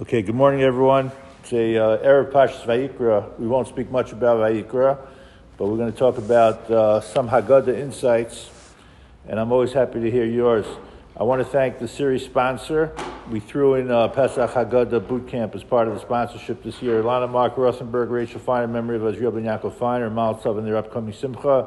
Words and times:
Okay, 0.00 0.22
good 0.22 0.34
morning, 0.34 0.62
everyone. 0.62 1.12
It's 1.42 1.52
a 1.52 1.76
uh, 1.76 1.98
Erev 1.98 2.32
Parshas 2.32 2.64
Vayikra. 2.64 3.38
We 3.38 3.46
won't 3.46 3.68
speak 3.68 3.90
much 3.90 4.12
about 4.12 4.38
Vayikra, 4.38 4.96
but 5.58 5.66
we're 5.66 5.76
going 5.76 5.92
to 5.92 5.98
talk 5.98 6.16
about 6.16 6.70
uh, 6.70 7.02
some 7.02 7.28
Haggadah 7.28 7.78
insights, 7.78 8.48
and 9.28 9.38
I'm 9.38 9.52
always 9.52 9.74
happy 9.74 10.00
to 10.00 10.10
hear 10.10 10.24
yours. 10.24 10.64
I 11.14 11.24
want 11.24 11.42
to 11.42 11.44
thank 11.44 11.80
the 11.80 11.86
series 11.86 12.24
sponsor. 12.24 12.96
We 13.30 13.40
threw 13.40 13.74
in 13.74 13.90
uh, 13.90 14.08
Pesach 14.08 14.52
Haggadah 14.52 15.06
Boot 15.06 15.28
Camp 15.28 15.54
as 15.54 15.62
part 15.62 15.86
of 15.86 15.92
the 15.92 16.00
sponsorship 16.00 16.62
this 16.62 16.80
year. 16.80 17.02
Lana 17.02 17.28
Mark 17.28 17.58
Rosenberg, 17.58 18.08
Rachel 18.08 18.40
Fine, 18.40 18.64
in 18.64 18.72
memory 18.72 18.96
of 18.96 19.02
Azriel 19.02 19.34
Ben 19.34 19.44
Yaakov 19.44 20.06
and 20.06 20.16
Maltov 20.16 20.58
in 20.58 20.64
their 20.64 20.78
upcoming 20.78 21.12
Simcha. 21.12 21.66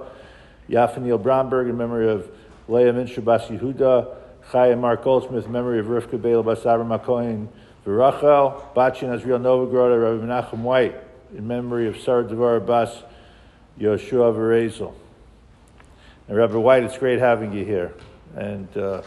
Yafanil 0.68 1.22
Bromberg, 1.22 1.70
in 1.70 1.78
memory 1.78 2.10
of 2.10 2.32
Leah 2.68 2.94
Minshah 2.94 3.24
Bas 3.24 3.46
Yehuda. 3.46 4.16
Chaya 4.50 4.76
Mark 4.76 5.04
Goldsmith, 5.04 5.46
in 5.46 5.52
memory 5.52 5.78
of 5.78 5.86
Rivka 5.86 6.20
Bela 6.20 6.42
Bas 6.42 6.62
Avram 6.62 6.90
V'Rachel, 7.86 8.74
Bachin 8.74 9.10
Azriel 9.10 9.42
Novograd, 9.42 10.02
Rabbi 10.02 10.26
Menachem 10.26 10.60
White, 10.60 10.96
in 11.36 11.48
memory 11.48 11.88
of 11.88 12.00
Sarah 12.00 12.24
Devar 12.24 12.60
Bas 12.62 13.04
Yoshua 13.80 14.34
Verezel. 14.34 14.94
And 16.28 16.38
Rabbi 16.38 16.56
White, 16.56 16.84
it's 16.84 16.98
great 16.98 17.20
having 17.20 17.52
you 17.52 17.66
here. 17.66 17.94
And 18.36 18.76
uh, 18.78 19.02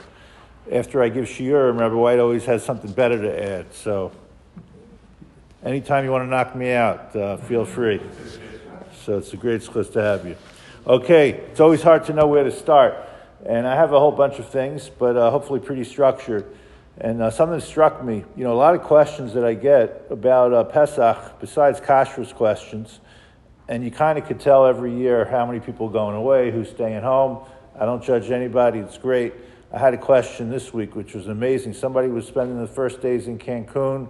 after 0.70 1.03
I 1.03 1.09
give 1.09 1.25
shiur, 1.25 1.79
Rabbi 1.79 1.95
White 1.95 2.19
always 2.19 2.45
has 2.45 2.62
something 2.65 2.93
better 2.93 3.20
to 3.23 3.43
add. 3.43 3.73
So 3.73 4.12
anytime 5.65 6.05
you 6.05 6.11
want 6.11 6.25
to 6.25 6.29
knock 6.29 6.55
me 6.55 6.73
out, 6.73 7.17
uh, 7.17 7.39
feel 7.39 7.65
free. 7.65 8.01
So 9.05 9.19
it's 9.19 9.33
a 9.33 9.37
great 9.37 9.62
schluss 9.62 9.91
to 9.93 10.03
have 10.03 10.27
you. 10.27 10.37
Okay, 10.87 11.31
it's 11.31 11.61
always 11.61 11.83
hard 11.83 12.05
to 12.06 12.12
know 12.12 12.27
where 12.27 12.45
to 12.45 12.53
start. 12.53 12.95
And 13.47 13.67
I 13.67 13.75
have 13.75 13.93
a 13.93 13.98
whole 13.98 14.12
bunch 14.12 14.39
of 14.39 14.48
things, 14.48 14.91
but 14.91 15.17
uh, 15.17 15.31
hopefully 15.31 15.61
pretty 15.61 15.84
structured. 15.84 16.45
And 16.98 17.20
uh, 17.20 17.30
something 17.30 17.60
struck 17.60 18.02
me, 18.02 18.24
you 18.36 18.45
know, 18.45 18.55
a 18.55 18.56
lot 18.56 18.74
of 18.74 18.82
questions 18.82 19.34
that 19.34 19.45
I 19.45 19.52
get 19.55 20.06
about 20.09 20.52
uh, 20.55 20.64
Pesach, 20.64 21.38
besides 21.41 21.78
kashrus 21.78 22.33
questions, 22.33 23.00
and 23.69 23.84
you 23.84 23.91
kind 23.91 24.19
of 24.19 24.27
could 24.27 24.41
tell 24.41 24.66
every 24.66 24.94
year 24.94 25.27
how 25.27 25.44
many 25.44 25.61
people 25.61 25.88
are 25.88 25.92
going 25.92 26.16
away, 26.16 26.50
who's 26.50 26.70
staying 26.70 27.03
home. 27.03 27.44
I 27.78 27.84
don't 27.84 28.03
judge 28.03 28.30
anybody, 28.30 28.78
it's 28.78 28.97
great. 28.97 29.34
I 29.72 29.78
had 29.78 29.92
a 29.92 29.98
question 29.98 30.48
this 30.48 30.72
week, 30.72 30.97
which 30.97 31.14
was 31.14 31.28
amazing. 31.28 31.75
Somebody 31.75 32.08
was 32.08 32.27
spending 32.27 32.58
the 32.58 32.69
first 32.69 33.03
days 33.03 33.27
in 33.27 33.38
Cancun 33.38 34.08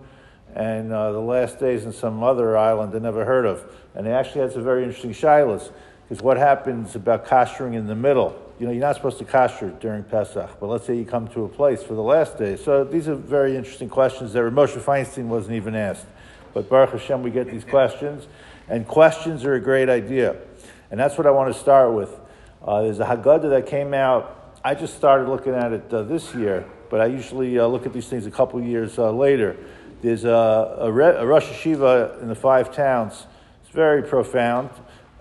and 0.55 0.93
uh, 0.93 1.13
the 1.13 1.21
last 1.21 1.59
days 1.59 1.85
in 1.85 1.93
some 1.93 2.23
other 2.23 2.57
island 2.57 2.93
they 2.93 3.01
never 3.01 3.25
heard 3.25 3.47
of. 3.47 3.65
And 3.95 4.07
they 4.07 4.13
actually 4.13 4.43
had 4.43 4.53
some 4.53 4.63
very 4.63 4.85
interesting 4.85 5.13
shilas, 5.13 5.73
because 6.09 6.23
what 6.23 6.37
happens 6.37 6.95
about 6.95 7.27
kashering 7.27 7.75
in 7.75 7.87
the 7.87 7.95
middle? 7.95 8.47
you 8.59 8.67
know, 8.67 8.73
you're 8.73 8.81
not 8.81 8.97
supposed 8.97 9.19
to 9.19 9.25
kasher 9.25 9.79
during 9.81 10.03
Pesach, 10.03 10.59
but 10.59 10.67
let's 10.67 10.87
say 10.87 10.97
you 10.97 11.05
come 11.05 11.29
to 11.29 11.45
a 11.45 11.49
place 11.49 11.83
for 11.83 11.95
the 11.95 12.03
last 12.03 12.39
day. 12.39 12.57
So 12.57 12.85
these 12.85 13.07
are 13.07 13.15
very 13.15 13.55
interesting 13.55 13.89
questions 13.89 14.33
that 14.33 14.41
Moshe 14.41 14.81
Feinstein 14.81 15.27
wasn't 15.27 15.57
even 15.57 15.75
asked. 15.75 16.07
But 16.55 16.71
Baruch 16.71 16.93
Hashem, 16.93 17.23
we 17.23 17.31
get 17.31 17.51
these 17.51 17.65
questions, 17.65 18.27
and 18.69 18.89
questions 18.89 19.45
are 19.45 19.55
a 19.55 19.61
great 19.61 19.91
idea. 19.91 20.37
And 20.91 20.99
that's 20.99 21.19
what 21.19 21.27
I 21.27 21.31
want 21.33 21.53
to 21.53 21.61
start 21.61 21.93
with. 21.93 22.19
Uh, 22.63 22.83
there's 22.83 22.99
a 22.99 23.05
Haggadah 23.05 23.51
that 23.51 23.67
came 23.67 23.93
out. 23.93 24.59
I 24.65 24.75
just 24.75 24.97
started 24.97 25.29
looking 25.29 25.53
at 25.53 25.73
it 25.73 25.93
uh, 25.93 26.03
this 26.03 26.35
year, 26.35 26.67
but 26.89 27.03
I 27.03 27.07
usually 27.07 27.59
uh, 27.59 27.67
look 27.67 27.85
at 27.85 27.93
these 27.93 28.09
things 28.09 28.25
a 28.25 28.31
couple 28.31 28.61
years 28.63 28.99
uh, 28.99 29.11
later. 29.11 29.57
There's 30.01 30.25
a, 30.25 30.79
a, 30.81 30.91
Re- 30.91 31.17
a 31.17 31.27
Rosh 31.27 31.45
Yeshiva 31.45 32.23
in 32.23 32.29
the 32.29 32.35
five 32.35 32.75
towns. 32.75 33.27
It's 33.63 33.75
very 33.75 34.03
profound. 34.03 34.71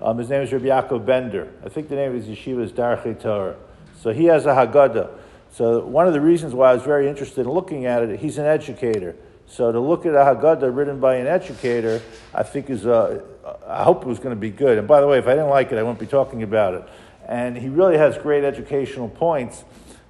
Um, 0.01 0.17
his 0.17 0.29
name 0.29 0.41
is 0.41 0.51
Rabbi 0.51 0.65
Yaakov 0.65 1.05
Bender. 1.05 1.51
I 1.63 1.69
think 1.69 1.87
the 1.87 1.95
name 1.95 2.13
of 2.13 2.25
his 2.25 2.37
yeshiva 2.37 2.61
is 2.63 2.71
Darchei 2.73 3.19
Torah. 3.19 3.55
So 4.01 4.11
he 4.11 4.25
has 4.25 4.45
a 4.45 4.49
Haggadah. 4.49 5.09
So 5.51 5.85
one 5.85 6.05
of 6.05 6.13
the 6.13 6.19
reasons 6.19 6.53
why 6.53 6.71
I 6.71 6.73
was 6.73 6.83
very 6.83 7.07
interested 7.07 7.45
in 7.45 7.51
looking 7.51 7.85
at 7.85 8.03
it, 8.03 8.19
he's 8.19 8.37
an 8.37 8.45
educator. 8.45 9.15
So 9.47 9.71
to 9.71 9.79
look 9.79 10.05
at 10.05 10.13
a 10.13 10.17
Haggadah 10.17 10.75
written 10.75 10.99
by 10.99 11.15
an 11.15 11.27
educator, 11.27 12.01
I 12.33 12.43
think 12.43 12.69
is, 12.69 12.85
uh, 12.85 13.21
I 13.65 13.83
hope 13.83 14.01
it 14.01 14.07
was 14.07 14.19
going 14.19 14.35
to 14.35 14.39
be 14.39 14.49
good. 14.49 14.77
And 14.77 14.85
by 14.85 14.99
the 14.99 15.07
way, 15.07 15.17
if 15.17 15.27
I 15.27 15.31
didn't 15.31 15.49
like 15.49 15.71
it, 15.71 15.77
I 15.77 15.83
wouldn't 15.83 15.99
be 15.99 16.07
talking 16.07 16.43
about 16.43 16.73
it. 16.73 16.83
And 17.25 17.57
he 17.57 17.69
really 17.69 17.97
has 17.97 18.17
great 18.17 18.43
educational 18.43 19.07
points 19.07 19.63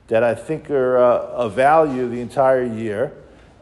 that 0.08 0.24
I 0.24 0.34
think 0.34 0.72
are 0.72 0.98
uh, 0.98 1.20
of 1.28 1.54
value 1.54 2.10
the 2.10 2.22
entire 2.22 2.66
year. 2.66 3.14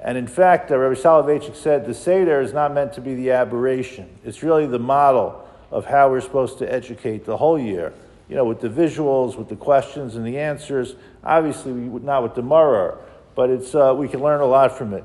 And 0.02 0.18
in 0.18 0.28
fact, 0.28 0.72
uh, 0.72 0.78
Rabbi 0.78 0.96
Soloveitchik 0.96 1.56
said 1.56 1.86
the 1.86 1.94
Seder 1.94 2.40
is 2.40 2.54
not 2.54 2.74
meant 2.74 2.94
to 2.94 3.02
be 3.02 3.14
the 3.14 3.32
aberration. 3.32 4.10
It's 4.24 4.42
really 4.42 4.68
the 4.68 4.80
model 4.80 5.48
of 5.74 5.86
how 5.86 6.08
we're 6.08 6.22
supposed 6.22 6.60
to 6.60 6.72
educate 6.72 7.26
the 7.26 7.36
whole 7.36 7.58
year. 7.58 7.92
You 8.30 8.36
know, 8.36 8.46
with 8.46 8.62
the 8.62 8.70
visuals, 8.70 9.36
with 9.36 9.50
the 9.50 9.56
questions 9.56 10.16
and 10.16 10.26
the 10.26 10.38
answers. 10.38 10.96
Obviously, 11.24 11.74
not 11.74 12.22
with 12.22 12.36
the 12.36 12.44
Maror, 12.44 13.00
but 13.36 13.50
it's, 13.50 13.74
uh, 13.74 13.94
we 13.98 14.08
can 14.08 14.22
learn 14.22 14.40
a 14.40 14.46
lot 14.46 14.78
from 14.78 14.94
it. 14.94 15.04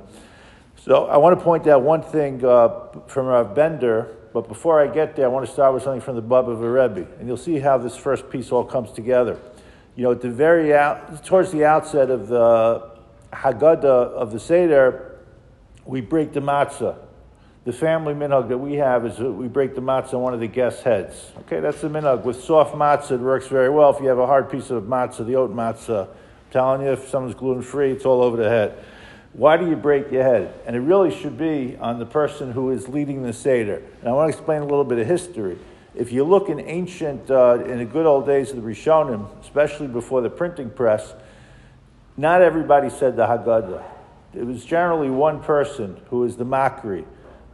So 0.76 1.06
I 1.06 1.16
want 1.16 1.38
to 1.38 1.42
point 1.42 1.66
out 1.66 1.82
one 1.82 2.02
thing 2.02 2.44
uh, 2.44 2.86
from 3.06 3.26
Rav 3.26 3.54
Bender, 3.54 4.14
but 4.32 4.46
before 4.46 4.80
I 4.80 4.86
get 4.86 5.16
there, 5.16 5.24
I 5.24 5.28
want 5.28 5.46
to 5.46 5.52
start 5.52 5.72
with 5.72 5.82
something 5.82 6.02
from 6.02 6.16
the 6.16 6.22
Bobover 6.22 6.72
Rebbe, 6.72 7.08
and 7.18 7.26
you'll 7.26 7.36
see 7.38 7.58
how 7.58 7.78
this 7.78 7.96
first 7.96 8.30
piece 8.30 8.52
all 8.52 8.64
comes 8.64 8.92
together. 8.92 9.40
You 9.96 10.04
know, 10.04 10.12
at 10.12 10.20
the 10.20 10.30
very 10.30 10.74
out, 10.74 11.24
towards 11.24 11.50
the 11.50 11.64
outset 11.64 12.10
of 12.10 12.28
the 12.28 12.90
Haggadah 13.32 13.84
of 13.84 14.32
the 14.32 14.38
Seder, 14.38 15.18
we 15.86 16.02
break 16.02 16.34
the 16.34 16.40
matzah 16.40 16.98
the 17.68 17.72
family 17.74 18.14
minhag 18.14 18.48
that 18.48 18.56
we 18.56 18.76
have 18.76 19.04
is 19.04 19.18
that 19.18 19.30
we 19.30 19.46
break 19.46 19.74
the 19.74 19.82
matzah 19.82 20.14
on 20.14 20.22
one 20.22 20.32
of 20.32 20.40
the 20.40 20.46
guests' 20.46 20.80
heads. 20.80 21.32
Okay, 21.40 21.60
that's 21.60 21.82
the 21.82 21.88
minhag. 21.88 22.24
With 22.24 22.42
soft 22.42 22.74
matzah, 22.74 23.10
it 23.10 23.20
works 23.20 23.46
very 23.46 23.68
well. 23.68 23.94
If 23.94 24.00
you 24.00 24.08
have 24.08 24.18
a 24.18 24.24
hard 24.24 24.50
piece 24.50 24.70
of 24.70 24.84
matzah, 24.84 25.26
the 25.26 25.36
oat 25.36 25.54
matzah, 25.54 26.08
I'm 26.08 26.14
telling 26.50 26.80
you, 26.80 26.92
if 26.92 27.10
someone's 27.10 27.34
gluten 27.34 27.62
free, 27.62 27.92
it's 27.92 28.06
all 28.06 28.22
over 28.22 28.38
the 28.38 28.48
head. 28.48 28.82
Why 29.34 29.58
do 29.58 29.68
you 29.68 29.76
break 29.76 30.10
your 30.10 30.22
head? 30.22 30.58
And 30.64 30.76
it 30.76 30.80
really 30.80 31.14
should 31.14 31.36
be 31.36 31.76
on 31.78 31.98
the 31.98 32.06
person 32.06 32.52
who 32.52 32.70
is 32.70 32.88
leading 32.88 33.22
the 33.22 33.34
Seder. 33.34 33.82
And 34.00 34.08
I 34.08 34.12
want 34.12 34.32
to 34.32 34.38
explain 34.38 34.62
a 34.62 34.66
little 34.66 34.82
bit 34.82 34.98
of 34.98 35.06
history. 35.06 35.58
If 35.94 36.10
you 36.10 36.24
look 36.24 36.48
in 36.48 36.60
ancient, 36.60 37.30
uh, 37.30 37.62
in 37.66 37.76
the 37.76 37.84
good 37.84 38.06
old 38.06 38.24
days 38.24 38.48
of 38.48 38.56
the 38.56 38.62
Rishonim, 38.62 39.28
especially 39.42 39.88
before 39.88 40.22
the 40.22 40.30
printing 40.30 40.70
press, 40.70 41.12
not 42.16 42.40
everybody 42.40 42.88
said 42.88 43.14
the 43.14 43.26
Haggadah. 43.26 43.84
It 44.32 44.46
was 44.46 44.64
generally 44.64 45.10
one 45.10 45.42
person 45.42 46.00
who 46.08 46.20
was 46.20 46.38
the 46.38 46.46
Makri 46.46 47.04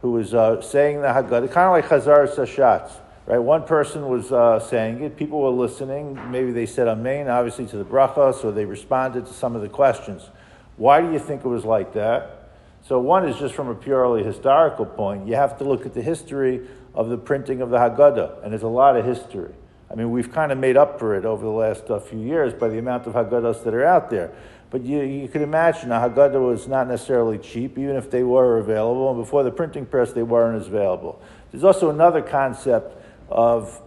who 0.05 0.11
was 0.11 0.35
uh, 0.35 0.61
saying 0.61 1.01
the 1.01 1.07
Haggadah, 1.07 1.51
kind 1.51 1.65
of 1.65 1.71
like 1.71 1.85
Chazaras 1.85 2.35
HaShatz, 2.35 2.91
right? 3.25 3.39
One 3.39 3.63
person 3.63 4.07
was 4.07 4.31
uh, 4.31 4.59
saying 4.59 5.01
it, 5.01 5.17
people 5.17 5.41
were 5.41 5.49
listening. 5.49 6.19
Maybe 6.29 6.51
they 6.51 6.67
said 6.67 6.87
Amen, 6.87 7.27
obviously 7.27 7.65
to 7.65 7.77
the 7.77 7.83
bracha, 7.83 8.39
so 8.39 8.51
they 8.51 8.65
responded 8.65 9.25
to 9.25 9.33
some 9.33 9.55
of 9.55 9.63
the 9.63 9.67
questions. 9.67 10.29
Why 10.77 11.01
do 11.01 11.11
you 11.11 11.17
think 11.17 11.43
it 11.43 11.47
was 11.47 11.65
like 11.65 11.93
that? 11.93 12.51
So 12.87 12.99
one 12.99 13.27
is 13.27 13.35
just 13.37 13.55
from 13.55 13.67
a 13.67 13.73
purely 13.73 14.23
historical 14.23 14.85
point. 14.85 15.25
You 15.25 15.37
have 15.37 15.57
to 15.57 15.63
look 15.63 15.87
at 15.87 15.95
the 15.95 16.03
history 16.03 16.61
of 16.93 17.09
the 17.09 17.17
printing 17.17 17.61
of 17.61 17.71
the 17.71 17.77
Haggadah, 17.77 18.43
and 18.43 18.51
there's 18.51 18.61
a 18.61 18.67
lot 18.67 18.95
of 18.95 19.05
history. 19.05 19.55
I 19.89 19.95
mean, 19.95 20.11
we've 20.11 20.31
kind 20.31 20.51
of 20.51 20.59
made 20.59 20.77
up 20.77 20.99
for 20.99 21.15
it 21.15 21.25
over 21.25 21.43
the 21.43 21.49
last 21.49 21.89
uh, 21.89 21.99
few 21.99 22.19
years 22.19 22.53
by 22.53 22.67
the 22.67 22.77
amount 22.77 23.07
of 23.07 23.13
Haggadahs 23.13 23.63
that 23.63 23.73
are 23.73 23.85
out 23.85 24.11
there. 24.11 24.31
But 24.71 24.83
you, 24.83 25.01
you 25.01 25.27
could 25.27 25.41
imagine 25.41 25.91
a 25.91 25.95
Haggadah 25.95 26.45
was 26.45 26.67
not 26.67 26.87
necessarily 26.87 27.37
cheap, 27.37 27.77
even 27.77 27.95
if 27.95 28.11
they 28.11 28.23
were 28.23 28.57
available. 28.57 29.11
And 29.11 29.21
before 29.21 29.43
the 29.43 29.51
printing 29.51 29.85
press, 29.85 30.11
they 30.11 30.23
weren't 30.23 30.59
as 30.59 30.67
available. 30.67 31.21
There's 31.51 31.63
also 31.63 31.89
another 31.89 32.21
concept 32.21 33.01
of 33.29 33.81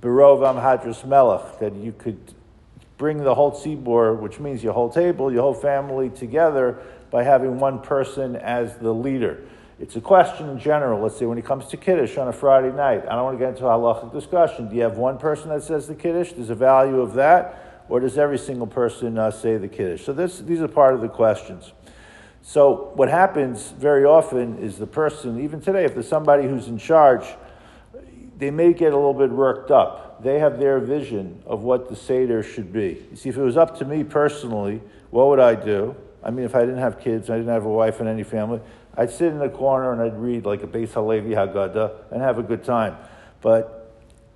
Berov 0.00 0.40
Hadras 0.40 1.04
Melech, 1.06 1.58
that 1.58 1.74
you 1.74 1.92
could 1.92 2.18
bring 2.96 3.18
the 3.24 3.34
whole 3.34 3.52
tzibur, 3.52 4.18
which 4.18 4.38
means 4.38 4.62
your 4.62 4.72
whole 4.72 4.90
table, 4.90 5.32
your 5.32 5.42
whole 5.42 5.54
family 5.54 6.10
together 6.10 6.78
by 7.10 7.22
having 7.22 7.58
one 7.58 7.80
person 7.80 8.36
as 8.36 8.76
the 8.78 8.92
leader. 8.92 9.42
It's 9.80 9.96
a 9.96 10.00
question 10.00 10.48
in 10.50 10.58
general. 10.58 11.00
Let's 11.00 11.18
say 11.18 11.24
when 11.24 11.38
it 11.38 11.44
comes 11.44 11.66
to 11.68 11.76
Kiddush 11.78 12.18
on 12.18 12.28
a 12.28 12.32
Friday 12.32 12.70
night, 12.70 13.02
I 13.08 13.14
don't 13.14 13.24
want 13.24 13.38
to 13.38 13.44
get 13.44 13.54
into 13.54 13.66
a 13.66 13.70
halachic 13.70 14.12
discussion. 14.12 14.68
Do 14.68 14.76
you 14.76 14.82
have 14.82 14.98
one 14.98 15.16
person 15.16 15.48
that 15.48 15.62
says 15.62 15.88
the 15.88 15.94
Kiddush? 15.94 16.32
There's 16.32 16.50
a 16.50 16.54
value 16.54 17.00
of 17.00 17.14
that 17.14 17.69
or 17.90 18.00
does 18.00 18.16
every 18.16 18.38
single 18.38 18.68
person 18.68 19.18
uh, 19.18 19.30
say 19.30 19.58
the 19.58 19.68
Kiddush? 19.68 20.04
So 20.04 20.12
this, 20.12 20.38
these 20.38 20.60
are 20.60 20.68
part 20.68 20.94
of 20.94 21.00
the 21.00 21.08
questions. 21.08 21.72
So 22.40 22.92
what 22.94 23.08
happens 23.08 23.72
very 23.72 24.04
often 24.04 24.58
is 24.58 24.78
the 24.78 24.86
person, 24.86 25.40
even 25.40 25.60
today, 25.60 25.84
if 25.84 25.94
there's 25.94 26.08
somebody 26.08 26.48
who's 26.48 26.68
in 26.68 26.78
charge, 26.78 27.26
they 28.38 28.50
may 28.50 28.72
get 28.72 28.92
a 28.92 28.96
little 28.96 29.12
bit 29.12 29.30
worked 29.30 29.70
up. 29.70 30.22
They 30.22 30.38
have 30.38 30.58
their 30.58 30.78
vision 30.78 31.42
of 31.44 31.62
what 31.62 31.88
the 31.88 31.96
Seder 31.96 32.42
should 32.42 32.72
be. 32.72 33.04
You 33.10 33.16
see, 33.16 33.28
if 33.28 33.36
it 33.36 33.42
was 33.42 33.56
up 33.56 33.76
to 33.78 33.84
me 33.84 34.04
personally, 34.04 34.80
what 35.10 35.28
would 35.28 35.40
I 35.40 35.54
do? 35.54 35.94
I 36.22 36.30
mean, 36.30 36.44
if 36.44 36.54
I 36.54 36.60
didn't 36.60 36.78
have 36.78 37.00
kids, 37.00 37.28
I 37.28 37.36
didn't 37.36 37.52
have 37.52 37.64
a 37.64 37.70
wife 37.70 38.00
and 38.00 38.08
any 38.08 38.22
family, 38.22 38.60
I'd 38.96 39.10
sit 39.10 39.28
in 39.28 39.38
the 39.38 39.48
corner 39.48 39.92
and 39.92 40.00
I'd 40.00 40.18
read 40.18 40.46
like 40.46 40.62
a 40.62 40.66
Beis 40.66 40.92
Halevi 40.92 41.30
Haggadah 41.30 42.12
and 42.12 42.22
have 42.22 42.38
a 42.38 42.42
good 42.42 42.64
time. 42.64 42.96
But 43.40 43.79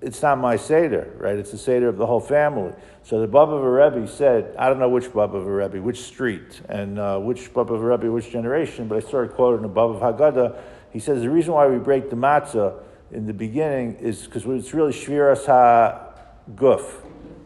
it's 0.05 0.21
not 0.21 0.39
my 0.39 0.57
Seder, 0.57 1.13
right? 1.19 1.37
It's 1.37 1.51
the 1.51 1.59
Seder 1.59 1.89
of 1.89 1.97
the 1.97 2.07
whole 2.07 2.21
family. 2.21 2.73
So 3.03 3.21
the 3.21 3.27
Bobov 3.27 3.95
Rebbe 3.95 4.07
said, 4.07 4.55
I 4.59 4.69
don't 4.69 4.79
know 4.79 4.89
which 4.89 5.07
Bobov 5.07 5.47
Rebbe, 5.47 5.83
which 5.83 6.03
street, 6.03 6.61
and 6.69 6.99
uh, 6.99 7.19
which 7.19 7.53
Bobov 7.55 7.83
Rebbe, 7.83 8.13
which 8.13 8.31
generation, 8.31 8.87
but 8.87 8.97
I 8.97 9.01
started 9.01 9.35
quoting 9.35 9.63
the 9.63 9.69
Bobov 9.69 10.01
Haggadah. 10.01 10.61
He 10.93 10.99
says 10.99 11.23
the 11.23 11.31
reason 11.31 11.55
why 11.55 11.67
we 11.67 11.79
break 11.79 12.11
the 12.11 12.17
matzah 12.17 12.81
in 13.11 13.27
the 13.27 13.33
beginning 13.33 13.97
is 13.97 14.25
because 14.27 14.45
it's 14.45 14.75
really 14.75 14.93
Shviras 14.93 15.47
HaGuf, 15.47 16.85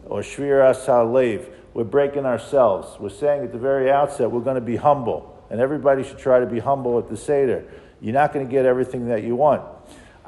or 0.05 0.21
Shviras 0.21 0.85
HaLev. 0.85 1.53
We're 1.73 1.83
breaking 1.85 2.25
ourselves. 2.25 2.99
We're 2.99 3.09
saying 3.09 3.43
at 3.43 3.51
the 3.53 3.57
very 3.57 3.89
outset 3.89 4.29
we're 4.29 4.41
going 4.41 4.55
to 4.55 4.61
be 4.61 4.75
humble. 4.75 5.35
and 5.49 5.59
everybody 5.59 6.03
should 6.03 6.19
try 6.19 6.39
to 6.39 6.45
be 6.45 6.59
humble 6.59 6.99
at 6.99 7.09
the 7.09 7.17
Seder. 7.17 7.65
You're 8.01 8.13
not 8.13 8.33
going 8.33 8.45
to 8.45 8.51
get 8.51 8.65
everything 8.65 9.07
that 9.07 9.23
you 9.23 9.35
want. 9.35 9.63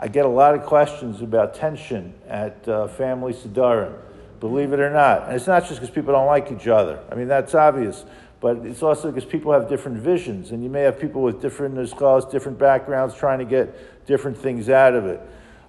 I 0.04 0.08
get 0.08 0.26
a 0.26 0.30
lot 0.30 0.56
of 0.56 0.64
questions 0.64 1.22
about 1.22 1.54
tension 1.54 2.16
at 2.28 2.68
uh, 2.68 2.88
family 2.88 3.34
Sedarim, 3.34 3.94
believe 4.40 4.74
it 4.74 4.80
or 4.80 4.90
not. 4.90 5.28
And 5.28 5.36
it's 5.36 5.46
not 5.46 5.62
just 5.68 5.76
because 5.76 5.92
people 5.92 6.12
don't 6.12 6.26
like 6.26 6.52
each 6.52 6.68
other. 6.68 7.04
I 7.12 7.14
mean, 7.14 7.28
that's 7.28 7.54
obvious. 7.54 8.04
But 8.40 8.66
it's 8.66 8.82
also 8.82 9.12
because 9.12 9.30
people 9.30 9.54
have 9.54 9.70
different 9.70 10.00
visions, 10.00 10.50
and 10.50 10.64
you 10.64 10.70
may 10.72 10.82
have 10.82 11.00
people 11.00 11.22
with 11.22 11.40
different 11.40 11.88
skulls, 11.88 12.26
different 12.26 12.58
backgrounds, 12.58 13.14
trying 13.14 13.38
to 13.38 13.46
get 13.46 14.08
different 14.08 14.36
things 14.36 14.68
out 14.68 14.96
of 14.96 15.06
it. 15.06 15.22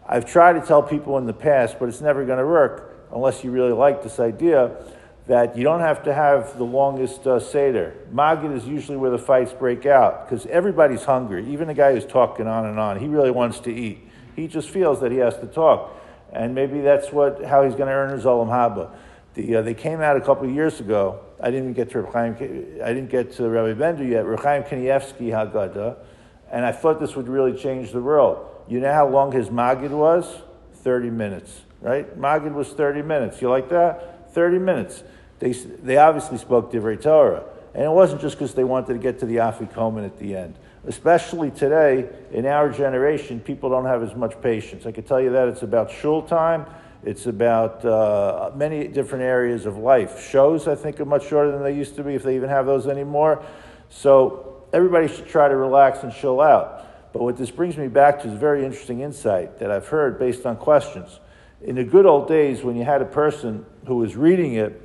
I've 0.08 0.25
tried 0.25 0.55
to 0.55 0.67
tell 0.67 0.82
people 0.82 1.19
in 1.19 1.26
the 1.26 1.34
past, 1.34 1.76
but 1.79 1.90
it's 1.90 2.00
never 2.00 2.25
going 2.25 2.38
to 2.38 2.46
work 2.46 3.06
unless 3.12 3.44
you 3.44 3.50
really 3.50 3.73
like 3.73 4.02
this 4.02 4.19
idea 4.19 4.75
that 5.26 5.56
you 5.58 5.62
don't 5.62 5.81
have 5.81 6.02
to 6.05 6.14
have 6.14 6.56
the 6.56 6.64
longest 6.64 7.26
uh, 7.26 7.38
Seder. 7.38 7.94
Magid 8.12 8.56
is 8.56 8.67
usually 8.67 8.96
where 8.96 9.11
the 9.11 9.19
fights 9.19 9.52
break 9.52 9.84
out 9.84 10.25
because 10.25 10.46
everybody's 10.46 11.05
hungry. 11.05 11.46
Even 11.52 11.69
the 11.69 11.75
guy 11.75 11.93
who's 11.93 12.06
talking 12.06 12.46
on 12.46 12.64
and 12.64 12.81
on, 12.81 12.99
he 12.99 13.06
really 13.06 13.31
wants 13.31 13.61
to 13.61 13.73
eat. 13.73 14.08
He 14.37 14.49
just 14.49 14.70
feels 14.70 15.00
that 15.00 15.12
he 15.12 15.19
has 15.19 15.37
to 15.38 15.46
talk. 15.46 15.99
And 16.32 16.55
maybe 16.55 16.81
that's 16.81 17.12
what, 17.12 17.44
how 17.44 17.62
he's 17.64 17.75
going 17.75 17.88
to 17.88 17.93
earn 17.93 18.11
his 18.11 18.25
Olam 18.25 18.49
Haba. 18.49 18.90
The, 19.34 19.56
uh, 19.56 19.62
they 19.62 19.75
came 19.75 20.00
out 20.00 20.17
a 20.17 20.20
couple 20.20 20.49
of 20.49 20.55
years 20.55 20.81
ago. 20.81 21.20
I 21.40 21.50
didn't 21.50 21.73
get 21.73 21.90
to 21.90 22.02
Chaim, 22.06 22.37
I 22.82 22.93
didn't 22.93 23.11
get 23.11 23.32
to 23.32 23.49
Rabbi 23.49 23.73
Bender 23.73 24.05
yet. 24.05 24.26
Reb 24.26 24.40
Chaim 24.40 24.62
Kanievsky 24.62 25.31
Haggadah, 25.31 25.96
and 26.50 26.64
I 26.64 26.73
thought 26.73 27.00
this 27.00 27.17
would 27.17 27.29
really 27.29 27.58
change 27.58 27.93
the 27.93 28.00
world. 28.00 28.46
You 28.69 28.79
know 28.81 28.93
how 28.93 29.08
long 29.08 29.32
his 29.32 29.49
Magid 29.49 29.90
was? 29.90 30.43
Thirty 30.73 31.11
minutes, 31.11 31.62
right? 31.81 32.19
Magid 32.19 32.52
was 32.52 32.69
thirty 32.69 33.02
minutes. 33.02 33.43
You 33.43 33.50
like 33.50 33.69
that? 33.70 34.32
Thirty 34.32 34.58
minutes. 34.58 35.02
They 35.40 35.52
they 35.52 35.96
obviously 35.96 36.38
spoke 36.38 36.73
Divrei 36.73 37.00
Torah, 37.00 37.44
and 37.75 37.84
it 37.84 37.90
wasn't 37.90 38.20
just 38.20 38.37
because 38.37 38.55
they 38.55 38.64
wanted 38.64 38.93
to 38.93 38.99
get 38.99 39.19
to 39.20 39.26
the 39.26 39.37
Afikomen 39.37 40.05
at 40.05 40.19
the 40.19 40.37
end. 40.37 40.56
Especially 40.87 41.50
today, 41.50 42.08
in 42.32 42.44
our 42.46 42.69
generation, 42.69 43.38
people 43.40 43.70
don't 43.70 43.87
have 43.87 44.02
as 44.02 44.17
much 44.17 44.40
patience. 44.40 44.84
I 44.84 44.93
can 44.93 45.05
tell 45.05 45.20
you 45.20 45.31
that 45.31 45.49
it's 45.49 45.62
about 45.62 45.90
shul 45.90 46.23
time 46.23 46.67
it's 47.05 47.26
about 47.26 47.84
uh, 47.84 48.52
many 48.55 48.87
different 48.87 49.25
areas 49.25 49.67
of 49.67 49.76
life. 49.76 50.29
Shows, 50.29 50.69
I 50.69 50.76
think, 50.76 51.00
are 51.00 51.05
much 51.05 51.26
shorter 51.26 51.50
than 51.50 51.62
they 51.62 51.75
used 51.75 51.96
to 51.96 52.05
be, 52.05 52.14
if 52.14 52.23
they 52.23 52.37
even 52.37 52.49
have 52.49 52.64
those 52.64 52.87
anymore. 52.87 53.44
So 53.88 54.62
everybody 54.73 55.08
should 55.08 55.26
try 55.26 55.49
to 55.49 55.56
relax 55.56 56.05
and 56.05 56.12
chill 56.12 56.40
out. 56.40 57.12
But 57.12 57.23
what 57.23 57.37
this 57.37 57.50
brings 57.50 57.76
me 57.76 57.88
back 57.88 58.20
to 58.20 58.29
is 58.29 58.34
a 58.34 58.37
very 58.37 58.64
interesting 58.64 59.00
insight 59.00 59.58
that 59.58 59.70
I've 59.70 59.88
heard 59.88 60.19
based 60.19 60.46
on 60.46 60.56
questions. 60.56 61.19
In 61.61 61.75
the 61.75 61.84
good 61.84 62.06
old 62.06 62.29
days, 62.29 62.62
when 62.62 62.76
you 62.76 62.84
had 62.84 63.02
a 63.02 63.06
person 63.06 63.67
who 63.87 63.96
was 63.96 64.14
reading 64.17 64.55
it, 64.55 64.81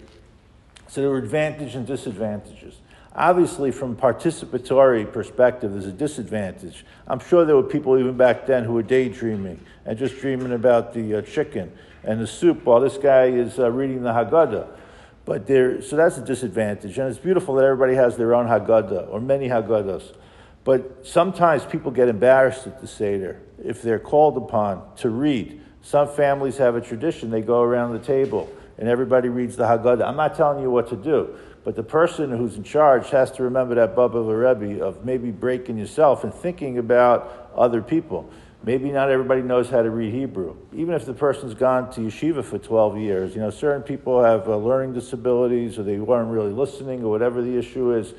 so 0.88 1.02
there 1.02 1.10
were 1.12 1.18
advantages 1.18 1.76
and 1.76 1.86
disadvantages. 1.86 2.78
Obviously, 3.18 3.72
from 3.72 3.96
participatory 3.96 5.12
perspective, 5.12 5.72
there's 5.72 5.88
a 5.88 5.92
disadvantage. 5.92 6.86
I'm 7.08 7.18
sure 7.18 7.46
there 7.46 7.56
were 7.56 7.64
people 7.64 7.98
even 7.98 8.16
back 8.16 8.46
then 8.46 8.64
who 8.64 8.74
were 8.74 8.84
daydreaming 8.84 9.60
and 9.86 9.98
just 9.98 10.20
dreaming 10.20 10.52
about 10.54 10.94
the 10.94 11.16
uh, 11.16 11.22
chicken 11.24 11.72
and 12.04 12.22
the 12.22 12.28
soup 12.28 12.64
while 12.64 12.80
this 12.80 12.98
guy 12.98 13.26
is 13.26 13.58
uh, 13.58 13.72
reading 13.72 14.04
the 14.04 14.12
Haggadah. 14.12 14.68
But 15.26 15.48
there, 15.48 15.82
so 15.82 15.96
that's 15.96 16.20
a 16.20 16.24
disadvantage. 16.24 17.00
And 17.00 17.10
it's 17.10 17.18
beautiful 17.18 17.56
that 17.56 17.66
everybody 17.66 17.96
has 17.96 18.18
their 18.18 18.36
own 18.36 18.46
Haggadah 18.46 19.12
or 19.12 19.20
many 19.20 19.50
Haggadahs. 19.50 20.16
But 20.64 21.08
sometimes 21.08 21.66
people 21.66 21.90
get 21.90 22.10
embarrassed 22.10 22.68
at 22.68 22.80
the 22.80 22.88
Seder 22.88 23.42
if 23.58 23.82
they're 23.82 24.00
called 24.00 24.38
upon 24.38 24.96
to 24.98 25.10
read. 25.10 25.60
Some 25.82 26.08
families 26.08 26.58
have 26.58 26.76
a 26.76 26.82
tradition, 26.82 27.32
they 27.32 27.42
go 27.42 27.62
around 27.62 27.94
the 27.94 28.00
table 28.00 28.48
and 28.78 28.88
everybody 28.88 29.30
reads 29.30 29.56
the 29.56 29.64
Haggadah. 29.64 30.08
I'm 30.08 30.18
not 30.18 30.36
telling 30.36 30.62
you 30.62 30.70
what 30.70 30.90
to 30.90 30.96
do, 30.96 31.36
but 31.64 31.76
the 31.76 31.84
person 31.84 32.32
who's 32.32 32.56
in 32.56 32.64
charge 32.64 33.10
has 33.10 33.32
to 33.34 33.44
remember 33.44 33.76
that 33.76 33.96
Bobov 33.96 34.28
Rebbe 34.28 34.84
of 34.84 35.04
maybe 35.04 35.32
breaking 35.32 35.78
yourself 35.78 36.24
and 36.24 36.34
thinking 36.34 36.78
about 36.78 37.52
other 37.56 37.82
people. 37.82 38.30
Maybe 38.64 38.92
not 38.92 39.10
everybody 39.10 39.42
knows 39.42 39.70
how 39.70 39.82
to 39.82 39.90
read 39.90 40.14
Hebrew. 40.14 40.58
Even 40.74 40.94
if 40.94 41.06
the 41.06 41.14
person's 41.14 41.54
gone 41.54 41.92
to 41.92 42.02
yeshiva 42.02 42.44
for 42.44 42.58
12 42.58 42.98
years, 42.98 43.36
you 43.36 43.42
know, 43.42 43.50
certain 43.50 43.84
people 43.84 44.24
have 44.24 44.50
uh, 44.50 44.58
learning 44.58 44.94
disabilities 44.94 45.78
or 45.78 45.84
they 45.84 46.00
weren't 46.00 46.30
really 46.30 46.52
listening 46.52 47.04
or 47.04 47.10
whatever 47.10 47.42
the 47.42 47.58
issue 47.58 47.94
is. 47.94 48.14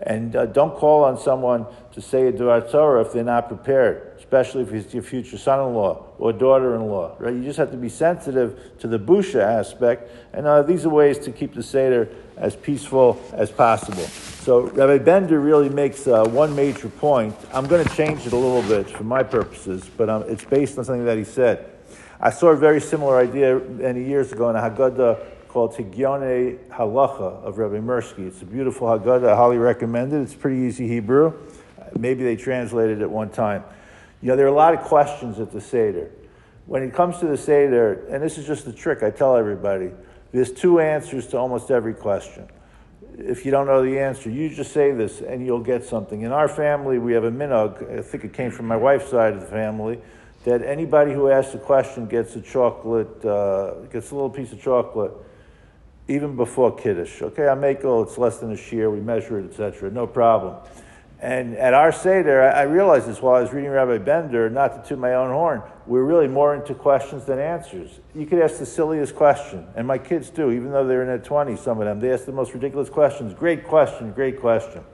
And 0.00 0.36
uh, 0.36 0.46
don't 0.46 0.76
call 0.76 1.04
on 1.04 1.18
someone 1.18 1.66
to 1.92 2.02
say 2.02 2.26
a 2.26 2.32
Torah 2.32 3.00
if 3.00 3.12
they're 3.12 3.24
not 3.24 3.48
prepared, 3.48 4.05
especially 4.26 4.62
if 4.62 4.72
it's 4.72 4.92
your 4.92 5.04
future 5.04 5.38
son-in-law 5.38 6.04
or 6.18 6.32
daughter-in-law. 6.32 7.14
Right? 7.20 7.32
You 7.32 7.44
just 7.44 7.58
have 7.58 7.70
to 7.70 7.76
be 7.76 7.88
sensitive 7.88 8.76
to 8.80 8.88
the 8.88 8.98
busha 8.98 9.40
aspect, 9.40 10.10
and 10.32 10.48
uh, 10.48 10.62
these 10.62 10.84
are 10.84 10.88
ways 10.88 11.16
to 11.20 11.30
keep 11.30 11.54
the 11.54 11.62
seder 11.62 12.08
as 12.36 12.56
peaceful 12.56 13.22
as 13.32 13.52
possible. 13.52 14.02
So 14.02 14.62
Rabbi 14.62 14.98
Bender 14.98 15.38
really 15.38 15.68
makes 15.68 16.08
uh, 16.08 16.24
one 16.24 16.56
major 16.56 16.88
point. 16.88 17.36
I'm 17.52 17.68
going 17.68 17.86
to 17.86 17.96
change 17.96 18.26
it 18.26 18.32
a 18.32 18.36
little 18.36 18.62
bit 18.68 18.90
for 18.90 19.04
my 19.04 19.22
purposes, 19.22 19.88
but 19.96 20.10
um, 20.10 20.24
it's 20.26 20.44
based 20.44 20.76
on 20.76 20.84
something 20.84 21.04
that 21.04 21.18
he 21.18 21.24
said. 21.24 21.70
I 22.20 22.30
saw 22.30 22.48
a 22.48 22.56
very 22.56 22.80
similar 22.80 23.18
idea 23.18 23.60
many 23.60 24.04
years 24.04 24.32
ago 24.32 24.50
in 24.50 24.56
a 24.56 24.60
Haggadah 24.60 25.24
called 25.46 25.74
Hegyonei 25.74 26.58
Halacha 26.68 27.44
of 27.44 27.58
Rabbi 27.58 27.76
Mirsky. 27.76 28.26
It's 28.26 28.42
a 28.42 28.44
beautiful 28.44 28.88
Haggadah. 28.88 29.32
I 29.32 29.36
highly 29.36 29.58
recommend 29.58 30.12
it. 30.12 30.20
It's 30.20 30.34
pretty 30.34 30.62
easy 30.62 30.88
Hebrew. 30.88 31.32
Maybe 31.96 32.24
they 32.24 32.34
translated 32.34 33.00
it 33.02 33.08
one 33.08 33.30
time. 33.30 33.62
You 34.26 34.32
know, 34.32 34.36
there 34.38 34.46
are 34.46 34.48
a 34.48 34.52
lot 34.52 34.74
of 34.74 34.80
questions 34.80 35.38
at 35.38 35.52
the 35.52 35.60
Seder. 35.60 36.10
When 36.66 36.82
it 36.82 36.92
comes 36.92 37.18
to 37.18 37.28
the 37.28 37.36
Seder, 37.36 38.08
and 38.10 38.20
this 38.20 38.38
is 38.38 38.44
just 38.44 38.64
the 38.64 38.72
trick 38.72 39.04
I 39.04 39.10
tell 39.10 39.36
everybody, 39.36 39.92
there's 40.32 40.50
two 40.50 40.80
answers 40.80 41.28
to 41.28 41.38
almost 41.38 41.70
every 41.70 41.94
question. 41.94 42.48
If 43.16 43.44
you 43.44 43.52
don't 43.52 43.68
know 43.68 43.84
the 43.84 44.00
answer, 44.00 44.28
you 44.28 44.48
just 44.48 44.72
say 44.72 44.90
this 44.90 45.20
and 45.20 45.46
you'll 45.46 45.62
get 45.62 45.84
something. 45.84 46.22
In 46.22 46.32
our 46.32 46.48
family, 46.48 46.98
we 46.98 47.12
have 47.12 47.22
a 47.22 47.30
minhag, 47.30 48.00
I 48.00 48.02
think 48.02 48.24
it 48.24 48.32
came 48.32 48.50
from 48.50 48.66
my 48.66 48.76
wife's 48.76 49.08
side 49.12 49.34
of 49.34 49.42
the 49.42 49.46
family, 49.46 50.00
that 50.42 50.60
anybody 50.60 51.12
who 51.12 51.30
asks 51.30 51.54
a 51.54 51.58
question 51.58 52.06
gets 52.06 52.34
a 52.34 52.40
chocolate, 52.40 53.24
uh, 53.24 53.74
gets 53.92 54.10
a 54.10 54.14
little 54.16 54.28
piece 54.28 54.50
of 54.50 54.60
chocolate 54.60 55.12
even 56.08 56.34
before 56.34 56.74
Kiddush. 56.74 57.22
Okay, 57.22 57.46
I 57.46 57.54
make 57.54 57.84
oh, 57.84 58.02
it's 58.02 58.18
less 58.18 58.38
than 58.38 58.50
a 58.50 58.56
shiur, 58.56 58.92
we 58.92 58.98
measure 58.98 59.38
it, 59.38 59.44
etc. 59.50 59.88
No 59.88 60.08
problem. 60.08 60.56
And 61.20 61.56
at 61.56 61.72
our 61.72 61.92
Seder, 61.92 62.42
I 62.42 62.62
realized 62.62 63.06
this 63.06 63.22
while 63.22 63.36
I 63.36 63.40
was 63.40 63.52
reading 63.52 63.70
Rabbi 63.70 63.98
Bender, 63.98 64.50
not 64.50 64.74
to 64.74 64.88
toot 64.88 64.98
my 64.98 65.14
own 65.14 65.30
horn, 65.30 65.62
we're 65.86 66.04
really 66.04 66.28
more 66.28 66.54
into 66.54 66.74
questions 66.74 67.24
than 67.24 67.38
answers. 67.38 68.00
You 68.14 68.26
could 68.26 68.38
ask 68.38 68.58
the 68.58 68.66
silliest 68.66 69.14
question, 69.14 69.66
and 69.76 69.86
my 69.86 69.96
kids 69.96 70.28
do, 70.28 70.50
even 70.50 70.72
though 70.72 70.86
they're 70.86 71.00
in 71.00 71.08
their 71.08 71.18
20s, 71.18 71.60
some 71.60 71.80
of 71.80 71.86
them. 71.86 72.00
They 72.00 72.12
ask 72.12 72.26
the 72.26 72.32
most 72.32 72.52
ridiculous 72.52 72.90
questions. 72.90 73.32
Great 73.32 73.64
question, 73.64 74.12
great 74.12 74.40
question. 74.40 74.84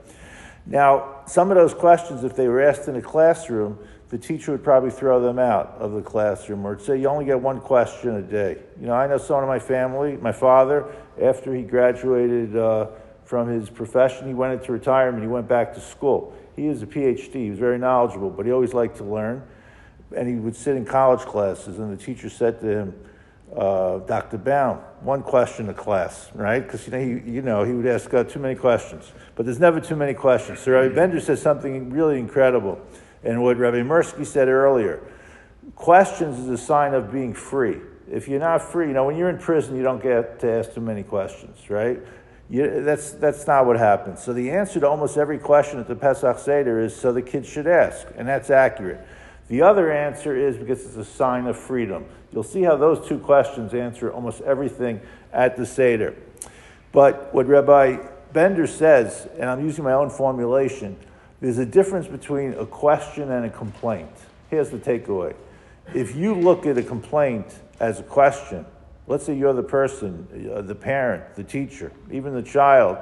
Now, 0.65 1.23
some 1.25 1.51
of 1.51 1.57
those 1.57 1.73
questions, 1.73 2.23
if 2.23 2.37
they 2.37 2.47
were 2.47 2.61
asked 2.61 2.87
in 2.87 2.95
a 2.95 3.01
classroom, 3.01 3.77
the 4.07 4.17
teacher 4.17 4.51
would 4.51 4.63
probably 4.63 4.91
throw 4.91 5.19
them 5.19 5.39
out 5.39 5.75
of 5.79 5.91
the 5.91 6.01
classroom 6.01 6.65
or 6.65 6.79
say, 6.79 6.97
You 6.97 7.07
only 7.07 7.25
get 7.25 7.41
one 7.41 7.59
question 7.59 8.15
a 8.15 8.21
day. 8.21 8.59
You 8.79 8.85
know, 8.85 8.93
I 8.93 9.07
know 9.07 9.17
someone 9.17 9.43
in 9.43 9.49
my 9.49 9.59
family, 9.59 10.17
my 10.17 10.31
father, 10.31 10.85
after 11.21 11.53
he 11.53 11.63
graduated 11.63 12.55
uh, 12.55 12.87
from 13.25 13.47
his 13.47 13.69
profession, 13.69 14.27
he 14.27 14.33
went 14.33 14.53
into 14.53 14.71
retirement, 14.71 15.23
he 15.23 15.27
went 15.27 15.47
back 15.47 15.73
to 15.75 15.81
school. 15.81 16.33
He 16.55 16.67
is 16.67 16.81
a 16.83 16.85
PhD, 16.85 17.33
he 17.33 17.49
was 17.49 17.59
very 17.59 17.77
knowledgeable, 17.77 18.29
but 18.29 18.45
he 18.45 18.51
always 18.51 18.73
liked 18.73 18.97
to 18.97 19.03
learn. 19.03 19.43
And 20.15 20.27
he 20.27 20.35
would 20.35 20.55
sit 20.55 20.75
in 20.75 20.85
college 20.85 21.21
classes, 21.21 21.79
and 21.79 21.91
the 21.91 22.01
teacher 22.01 22.29
said 22.29 22.59
to 22.61 22.67
him, 22.67 22.93
uh, 23.55 23.99
Dr. 23.99 24.37
Baum, 24.37 24.77
one 25.01 25.21
question 25.21 25.69
a 25.69 25.73
class, 25.73 26.29
right? 26.33 26.59
Because 26.59 26.85
you 26.87 26.91
know, 26.91 26.99
he, 26.99 27.31
you 27.31 27.41
know, 27.41 27.63
he 27.63 27.73
would 27.73 27.85
ask 27.85 28.11
uh, 28.13 28.23
too 28.23 28.39
many 28.39 28.55
questions. 28.55 29.11
But 29.35 29.45
there's 29.45 29.59
never 29.59 29.79
too 29.79 29.95
many 29.95 30.13
questions. 30.13 30.59
So 30.59 30.71
Rabbi 30.71 30.93
Bender 30.93 31.19
says 31.19 31.41
something 31.41 31.91
really 31.91 32.19
incredible. 32.19 32.81
And 33.23 33.41
what 33.41 33.57
Rabbi 33.57 33.77
Mirsky 33.77 34.25
said 34.25 34.47
earlier, 34.47 35.01
questions 35.75 36.39
is 36.39 36.49
a 36.49 36.57
sign 36.57 36.93
of 36.93 37.11
being 37.11 37.33
free. 37.33 37.79
If 38.11 38.27
you're 38.27 38.39
not 38.39 38.61
free, 38.61 38.87
you 38.87 38.93
know, 38.93 39.05
when 39.05 39.17
you're 39.17 39.29
in 39.29 39.37
prison, 39.37 39.75
you 39.75 39.83
don't 39.83 40.01
get 40.01 40.39
to 40.39 40.51
ask 40.51 40.73
too 40.73 40.81
many 40.81 41.03
questions, 41.03 41.69
right? 41.69 41.99
You, 42.53 42.83
that's, 42.83 43.13
that's 43.13 43.47
not 43.47 43.65
what 43.65 43.79
happens. 43.79 44.21
So 44.21 44.31
the 44.31 44.51
answer 44.51 44.79
to 44.79 44.87
almost 44.87 45.17
every 45.17 45.39
question 45.39 45.79
at 45.79 45.87
the 45.87 45.95
Pesach 45.95 46.37
Seder 46.37 46.79
is 46.79 46.95
so 46.95 47.11
the 47.11 47.19
kids 47.19 47.49
should 47.49 47.65
ask, 47.65 48.05
and 48.15 48.27
that's 48.27 48.51
accurate. 48.51 48.99
The 49.47 49.63
other 49.63 49.91
answer 49.91 50.37
is 50.37 50.55
because 50.55 50.85
it's 50.85 50.95
a 50.95 51.03
sign 51.03 51.47
of 51.47 51.57
freedom. 51.57 52.05
You'll 52.31 52.43
see 52.43 52.61
how 52.61 52.75
those 52.75 53.07
two 53.07 53.17
questions 53.17 53.73
answer 53.73 54.11
almost 54.11 54.41
everything 54.41 55.01
at 55.31 55.57
the 55.57 55.65
Seder. 55.65 56.13
But 56.91 57.33
what 57.33 57.47
Rabbi 57.47 57.97
Bender 58.33 58.67
says, 58.67 59.27
and 59.39 59.49
I'm 59.49 59.65
using 59.65 59.83
my 59.83 59.93
own 59.93 60.11
formulation, 60.11 60.95
there's 61.41 61.57
a 61.57 61.65
difference 61.65 62.05
between 62.05 62.53
a 62.53 62.67
question 62.67 63.31
and 63.31 63.47
a 63.47 63.49
complaint. 63.49 64.11
Here's 64.51 64.69
the 64.69 64.77
takeaway. 64.77 65.33
If 65.95 66.15
you 66.15 66.35
look 66.35 66.67
at 66.67 66.77
a 66.77 66.83
complaint 66.83 67.47
as 67.79 67.99
a 67.99 68.03
question, 68.03 68.67
let's 69.07 69.25
say 69.25 69.35
you're 69.35 69.53
the 69.53 69.63
person, 69.63 70.51
uh, 70.53 70.61
the 70.61 70.75
parent, 70.75 71.35
the 71.35 71.43
teacher, 71.43 71.91
even 72.11 72.33
the 72.33 72.41
child, 72.41 72.97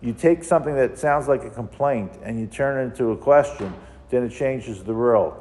you 0.00 0.12
take 0.12 0.42
something 0.42 0.74
that 0.74 0.98
sounds 0.98 1.28
like 1.28 1.44
a 1.44 1.50
complaint 1.50 2.12
and 2.22 2.40
you 2.40 2.46
turn 2.46 2.80
it 2.80 2.90
into 2.90 3.12
a 3.12 3.16
question, 3.16 3.72
then 4.10 4.24
it 4.24 4.30
changes 4.30 4.82
the 4.82 4.94
world. 4.94 5.34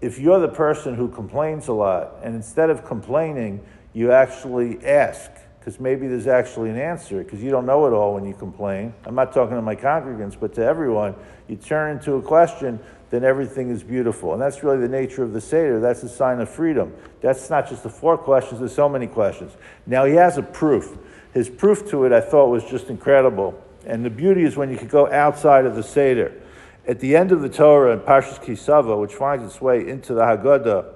If 0.00 0.18
you're 0.18 0.40
the 0.40 0.48
person 0.48 0.94
who 0.94 1.08
complains 1.08 1.68
a 1.68 1.72
lot 1.72 2.16
and 2.22 2.34
instead 2.34 2.70
of 2.70 2.84
complaining, 2.84 3.64
you 3.92 4.12
actually 4.12 4.84
ask, 4.84 5.30
because 5.64 5.80
maybe 5.80 6.06
there's 6.06 6.26
actually 6.26 6.68
an 6.68 6.76
answer, 6.76 7.24
because 7.24 7.42
you 7.42 7.50
don't 7.50 7.64
know 7.64 7.86
it 7.86 7.94
all 7.94 8.12
when 8.12 8.26
you 8.26 8.34
complain. 8.34 8.92
I'm 9.06 9.14
not 9.14 9.32
talking 9.32 9.56
to 9.56 9.62
my 9.62 9.74
congregants, 9.74 10.38
but 10.38 10.52
to 10.56 10.62
everyone. 10.62 11.14
You 11.48 11.56
turn 11.56 11.96
into 11.96 12.16
a 12.16 12.22
question, 12.22 12.78
then 13.08 13.24
everything 13.24 13.70
is 13.70 13.82
beautiful. 13.82 14.34
And 14.34 14.42
that's 14.42 14.62
really 14.62 14.76
the 14.76 14.90
nature 14.90 15.22
of 15.22 15.32
the 15.32 15.40
Seder. 15.40 15.80
That's 15.80 16.02
a 16.02 16.08
sign 16.10 16.40
of 16.40 16.50
freedom. 16.50 16.92
That's 17.22 17.48
not 17.48 17.66
just 17.66 17.82
the 17.82 17.88
four 17.88 18.18
questions, 18.18 18.60
there's 18.60 18.74
so 18.74 18.90
many 18.90 19.06
questions. 19.06 19.56
Now, 19.86 20.04
he 20.04 20.12
has 20.16 20.36
a 20.36 20.42
proof. 20.42 20.98
His 21.32 21.48
proof 21.48 21.88
to 21.88 22.04
it, 22.04 22.12
I 22.12 22.20
thought, 22.20 22.50
was 22.50 22.64
just 22.64 22.90
incredible. 22.90 23.58
And 23.86 24.04
the 24.04 24.10
beauty 24.10 24.44
is 24.44 24.56
when 24.56 24.68
you 24.68 24.76
could 24.76 24.90
go 24.90 25.10
outside 25.10 25.64
of 25.64 25.76
the 25.76 25.82
Seder. 25.82 26.42
At 26.86 27.00
the 27.00 27.16
end 27.16 27.32
of 27.32 27.40
the 27.40 27.48
Torah 27.48 27.94
in 27.94 28.00
Parshas 28.00 28.44
Ki 28.44 28.54
Savo, 28.54 29.00
which 29.00 29.14
finds 29.14 29.42
its 29.46 29.62
way 29.62 29.88
into 29.88 30.12
the 30.12 30.20
Haggadah, 30.20 30.92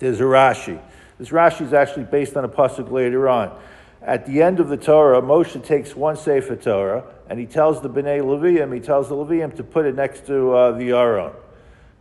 there's 0.00 0.18
a 0.18 0.24
Rashi. 0.24 0.80
This 1.18 1.30
Rashi 1.30 1.62
is 1.62 1.72
actually 1.72 2.04
based 2.04 2.36
on 2.36 2.44
a 2.44 2.48
pasuk 2.48 2.90
later 2.90 3.28
on. 3.28 3.58
At 4.00 4.26
the 4.26 4.42
end 4.42 4.60
of 4.60 4.68
the 4.68 4.76
Torah, 4.76 5.20
Moshe 5.20 5.62
takes 5.64 5.96
one 5.96 6.16
Sefer 6.16 6.56
Torah 6.56 7.04
and 7.28 7.38
he 7.38 7.46
tells 7.46 7.82
the 7.82 7.90
Bnei 7.90 8.20
Leviim, 8.22 8.72
he 8.72 8.80
tells 8.80 9.08
the 9.08 9.16
Leviim 9.16 9.54
to 9.56 9.64
put 9.64 9.84
it 9.84 9.96
next 9.96 10.26
to 10.26 10.52
uh, 10.52 10.72
the 10.72 10.92
Aron. 10.92 11.32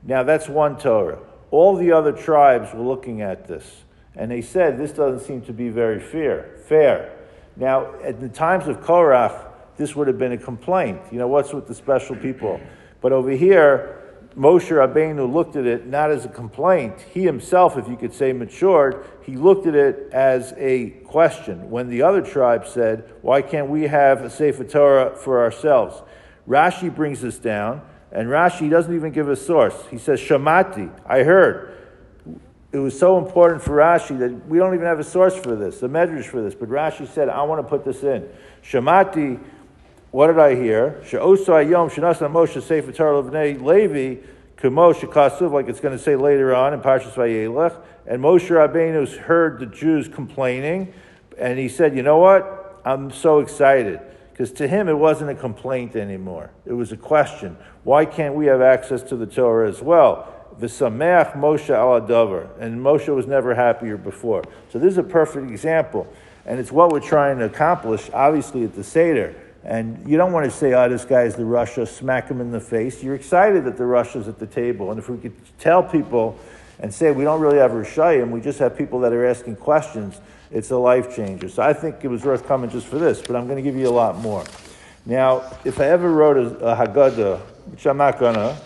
Now 0.04 0.24
that's 0.24 0.48
one 0.48 0.78
Torah. 0.78 1.20
All 1.50 1.76
the 1.76 1.92
other 1.92 2.12
tribes 2.12 2.74
were 2.74 2.84
looking 2.84 3.22
at 3.22 3.48
this 3.48 3.84
and 4.16 4.30
they 4.30 4.42
said 4.42 4.78
this 4.78 4.92
doesn't 4.92 5.26
seem 5.26 5.42
to 5.44 5.54
be 5.54 5.70
very 5.70 6.00
fair. 6.00 6.58
Fair. 6.68 7.14
Now, 7.56 7.96
at 8.04 8.20
the 8.20 8.30
times 8.30 8.68
of 8.68 8.82
Korach, 8.82 9.46
this 9.78 9.96
would 9.96 10.08
have 10.08 10.18
been 10.18 10.32
a 10.32 10.38
complaint. 10.38 11.00
You 11.12 11.20
know, 11.20 11.28
what's 11.28 11.54
with 11.54 11.68
the 11.68 11.76
special 11.76 12.16
people? 12.16 12.60
But 13.02 13.12
over 13.12 13.32
here, 13.32 13.97
Moshe 14.38 14.70
Rabbeinu 14.70 15.34
looked 15.34 15.56
at 15.56 15.66
it 15.66 15.88
not 15.88 16.12
as 16.12 16.24
a 16.24 16.30
complaint. 16.30 17.02
He 17.12 17.24
himself, 17.24 17.76
if 17.76 17.88
you 17.88 17.96
could 17.96 18.14
say, 18.14 18.34
matured. 18.34 19.04
He 19.24 19.36
looked 19.36 19.66
at 19.66 19.74
it 19.74 20.10
as 20.12 20.54
a 20.58 20.92
question. 21.08 21.72
When 21.72 21.90
the 21.90 22.04
other 22.04 22.22
tribe 22.22 22.68
said, 22.68 23.06
"Why 23.24 23.42
can't 23.42 23.68
we 23.68 23.88
have 23.88 24.22
a 24.22 24.30
Sefer 24.30 24.64
Torah 24.64 25.16
for 25.16 25.42
ourselves?" 25.42 26.04
Rashi 26.48 26.94
brings 26.94 27.22
this 27.22 27.40
down, 27.40 27.82
and 28.12 28.30
Rashi 28.30 28.70
doesn't 28.70 28.94
even 28.94 29.12
give 29.12 29.28
a 29.28 29.36
source. 29.36 29.88
He 29.90 29.98
says, 29.98 30.20
"Shamati, 30.20 30.92
I 31.08 31.24
heard." 31.24 31.72
It 32.72 32.80
was 32.80 32.98
so 33.00 33.18
important 33.18 33.64
for 33.64 33.78
Rashi 33.78 34.20
that 34.20 34.48
we 34.48 34.60
don't 34.60 34.76
even 34.76 34.86
have 34.86 35.00
a 35.00 35.04
source 35.04 35.36
for 35.36 35.56
this, 35.56 35.80
the 35.80 35.90
medrash 35.90 36.26
for 36.26 36.42
this. 36.42 36.54
But 36.54 36.70
Rashi 36.70 37.08
said, 37.08 37.28
"I 37.28 37.42
want 37.42 37.60
to 37.60 37.68
put 37.68 37.84
this 37.84 38.04
in." 38.04 38.26
Shamati 38.62 39.40
what 40.18 40.26
did 40.26 40.40
I 40.40 40.56
hear? 40.56 41.00
Levnei 41.04 43.62
Levi 43.62 44.16
like 45.54 45.68
it's 45.68 45.80
going 45.80 45.96
to 45.96 46.04
say 46.04 46.16
later 46.16 46.56
on 46.56 46.74
in 46.74 46.82
Parshas 46.82 47.14
Vayelech. 47.14 47.80
And 48.08 48.24
Moshe 48.24 48.50
Rabbeinu 48.50 49.16
heard 49.16 49.60
the 49.60 49.68
Jews 49.68 50.08
complaining, 50.08 50.92
and 51.38 51.60
he 51.60 51.70
said, 51.70 51.96
"You 51.96 52.02
know 52.02 52.18
what? 52.18 52.82
I'm 52.84 53.12
so 53.12 53.38
excited." 53.38 54.00
Because 54.32 54.52
to 54.54 54.68
him, 54.68 54.90
it 54.90 54.98
wasn't 54.98 55.30
a 55.30 55.36
complaint 55.36 55.96
anymore. 55.96 56.50
It 56.66 56.74
was 56.74 56.92
a 56.92 56.98
question. 56.98 57.56
Why 57.84 58.06
can't 58.06 58.34
we 58.34 58.48
have 58.48 58.60
access 58.60 59.04
to 59.04 59.16
the 59.16 59.28
Torah 59.28 59.70
as 59.70 59.84
well? 59.84 60.34
V'sameach 60.60 61.34
Moshe 61.34 61.70
al 61.70 61.98
And 62.60 62.82
Moshe 62.82 63.14
was 63.14 63.28
never 63.28 63.54
happier 63.54 63.98
before. 63.98 64.44
So 64.72 64.80
this 64.80 64.94
is 64.94 64.98
a 64.98 65.04
perfect 65.04 65.52
example. 65.52 66.12
And 66.44 66.60
it's 66.60 66.72
what 66.72 66.92
we're 66.92 67.02
trying 67.02 67.38
to 67.38 67.46
accomplish, 67.46 68.10
obviously, 68.12 68.64
at 68.64 68.74
the 68.74 68.84
Seder. 68.84 69.36
And 69.68 70.08
you 70.08 70.16
don't 70.16 70.32
want 70.32 70.46
to 70.46 70.52
say, 70.52 70.74
oh, 70.74 70.88
this 70.88 71.04
guy's 71.04 71.36
the 71.36 71.44
Rasha, 71.44 71.86
smack 71.90 72.30
him 72.30 72.40
in 72.40 72.52
the 72.52 72.60
face. 72.60 73.04
You're 73.04 73.16
excited 73.16 73.66
that 73.66 73.76
the 73.76 73.84
Rasha's 73.84 74.30
at 74.30 74.40
the 74.40 74.48
table. 74.48 74.92
And 74.92 74.98
if 74.98 75.10
we 75.10 75.18
could 75.18 75.36
tell 75.60 75.84
people 75.84 76.40
and 76.80 76.94
say 76.94 77.12
we 77.12 77.26
don't 77.26 77.42
really 77.42 77.58
have 77.58 77.72
Reshaim, 77.72 78.32
we 78.32 78.40
just 78.40 78.60
have 78.60 78.78
people 78.78 79.02
that 79.02 79.12
are 79.12 79.26
asking 79.26 79.58
questions, 79.58 80.22
it's 80.52 80.72
a 80.72 80.78
life 80.78 81.14
changer. 81.14 81.50
So 81.50 81.62
I 81.62 81.74
think 81.74 82.06
it 82.06 82.08
was 82.08 82.24
worth 82.24 82.48
coming 82.48 82.70
just 82.70 82.88
for 82.88 82.98
this, 82.98 83.22
but 83.22 83.36
I'm 83.36 83.46
going 83.46 83.58
to 83.58 83.62
give 83.62 83.76
you 83.76 83.90
a 83.90 83.92
lot 83.92 84.16
more. 84.20 84.46
Now, 85.06 85.44
if 85.66 85.82
I 85.82 85.88
ever 85.88 86.12
wrote 86.12 86.38
a, 86.38 86.58
a 86.60 86.88
Haggadah, 86.88 87.40
which 87.72 87.86
I'm 87.86 87.98
not 87.98 88.20
going 88.20 88.36
to, 88.36 88.58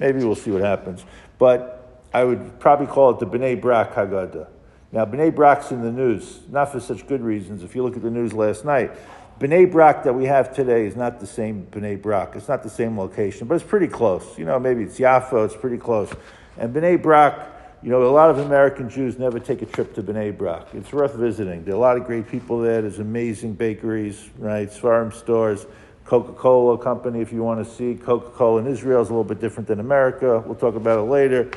maybe 0.00 0.24
we'll 0.24 0.34
see 0.34 0.50
what 0.50 0.62
happens, 0.62 1.04
but 1.38 2.02
I 2.12 2.24
would 2.24 2.58
probably 2.58 2.88
call 2.88 3.10
it 3.10 3.20
the 3.20 3.26
B'nai 3.26 3.60
Brak 3.60 3.94
Haggadah. 3.94 4.48
Now, 4.90 5.04
B'nai 5.04 5.32
Brak's 5.32 5.70
in 5.70 5.82
the 5.82 5.92
news, 5.92 6.40
not 6.48 6.72
for 6.72 6.80
such 6.80 7.06
good 7.06 7.20
reasons. 7.20 7.62
If 7.62 7.76
you 7.76 7.84
look 7.84 7.94
at 7.94 8.02
the 8.02 8.10
news 8.10 8.32
last 8.32 8.64
night, 8.64 8.90
Bnei 9.38 9.70
Brak 9.70 10.02
that 10.02 10.14
we 10.14 10.24
have 10.24 10.52
today 10.52 10.84
is 10.84 10.96
not 10.96 11.20
the 11.20 11.26
same 11.26 11.68
Bnei 11.70 12.00
Brak. 12.00 12.34
It's 12.34 12.48
not 12.48 12.64
the 12.64 12.70
same 12.70 12.98
location, 12.98 13.46
but 13.46 13.54
it's 13.54 13.62
pretty 13.62 13.86
close. 13.86 14.36
You 14.36 14.44
know, 14.44 14.58
maybe 14.58 14.82
it's 14.82 14.98
Yaffo, 14.98 15.44
it's 15.44 15.54
pretty 15.54 15.78
close. 15.78 16.10
And 16.56 16.74
Bnei 16.74 17.00
Brak, 17.00 17.78
you 17.80 17.90
know, 17.90 18.02
a 18.02 18.10
lot 18.10 18.30
of 18.30 18.38
American 18.38 18.90
Jews 18.90 19.16
never 19.16 19.38
take 19.38 19.62
a 19.62 19.66
trip 19.66 19.94
to 19.94 20.02
Bnei 20.02 20.36
Brak. 20.36 20.74
It's 20.74 20.92
worth 20.92 21.14
visiting. 21.14 21.62
There 21.62 21.74
are 21.74 21.76
a 21.76 21.80
lot 21.80 21.96
of 21.96 22.04
great 22.04 22.26
people 22.26 22.60
there. 22.60 22.82
There's 22.82 22.98
amazing 22.98 23.52
bakeries, 23.54 24.28
right? 24.38 24.68
Farm 24.68 25.12
stores. 25.12 25.66
Coca-Cola 26.04 26.76
company, 26.78 27.20
if 27.20 27.32
you 27.32 27.44
want 27.44 27.64
to 27.64 27.72
see. 27.72 27.94
Coca-Cola 27.94 28.62
in 28.62 28.66
Israel 28.66 29.02
is 29.02 29.08
a 29.08 29.12
little 29.12 29.22
bit 29.22 29.40
different 29.40 29.68
than 29.68 29.78
America. 29.78 30.42
We'll 30.44 30.56
talk 30.56 30.74
about 30.74 30.98
it 30.98 31.02
later. 31.02 31.48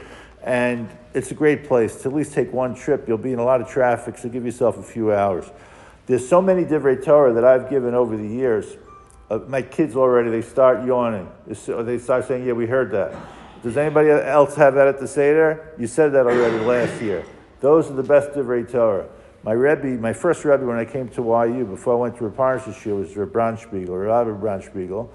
And 0.43 0.87
it's 1.15 1.31
a 1.31 1.35
great 1.35 1.63
place 1.63 1.95
to 2.03 2.09
at 2.09 2.13
least 2.13 2.33
take 2.33 2.53
one 2.53 2.75
trip. 2.75 3.07
You'll 3.07 3.17
be 3.17 3.33
in 3.33 3.39
a 3.39 3.45
lot 3.45 3.59
of 3.59 3.67
traffic, 3.67 4.19
so 4.19 4.29
give 4.29 4.45
yourself 4.45 4.77
a 4.77 4.83
few 4.83 5.11
hours. 5.11 5.49
There's 6.07 6.27
so 6.27 6.41
many 6.41 6.65
divrei 6.65 7.03
Torah 7.03 7.33
that 7.33 7.45
I've 7.45 7.69
given 7.69 7.93
over 7.93 8.17
the 8.17 8.27
years. 8.27 8.77
Uh, 9.29 9.39
my 9.47 9.61
kids 9.61 9.95
already, 9.95 10.29
they 10.29 10.41
start 10.41 10.85
yawning. 10.85 11.29
They 11.47 11.97
start 11.99 12.27
saying, 12.27 12.45
yeah, 12.45 12.53
we 12.53 12.65
heard 12.65 12.91
that. 12.91 13.15
Does 13.63 13.77
anybody 13.77 14.09
else 14.09 14.55
have 14.55 14.73
that 14.73 14.87
at 14.87 14.99
the 14.99 15.07
Seder? 15.07 15.73
You 15.77 15.87
said 15.87 16.11
that 16.13 16.25
already 16.25 16.57
last 16.59 17.01
year. 17.01 17.23
Those 17.59 17.91
are 17.91 17.93
the 17.93 18.03
best 18.03 18.31
divrei 18.31 18.69
Torah. 18.69 19.07
My 19.43 19.53
Rebbe, 19.53 20.01
my 20.01 20.13
first 20.13 20.43
Rebbe 20.43 20.65
when 20.65 20.77
I 20.77 20.85
came 20.85 21.07
to 21.09 21.21
YU, 21.21 21.65
before 21.65 21.93
I 21.93 21.97
went 21.97 22.17
to 22.17 22.23
Raparnash's 22.23 22.85
was 22.85 23.15
Reb 23.15 23.31
Branchspiegel, 23.31 23.89
Rabbi 23.89 24.31
Branchspiegel. 24.31 25.09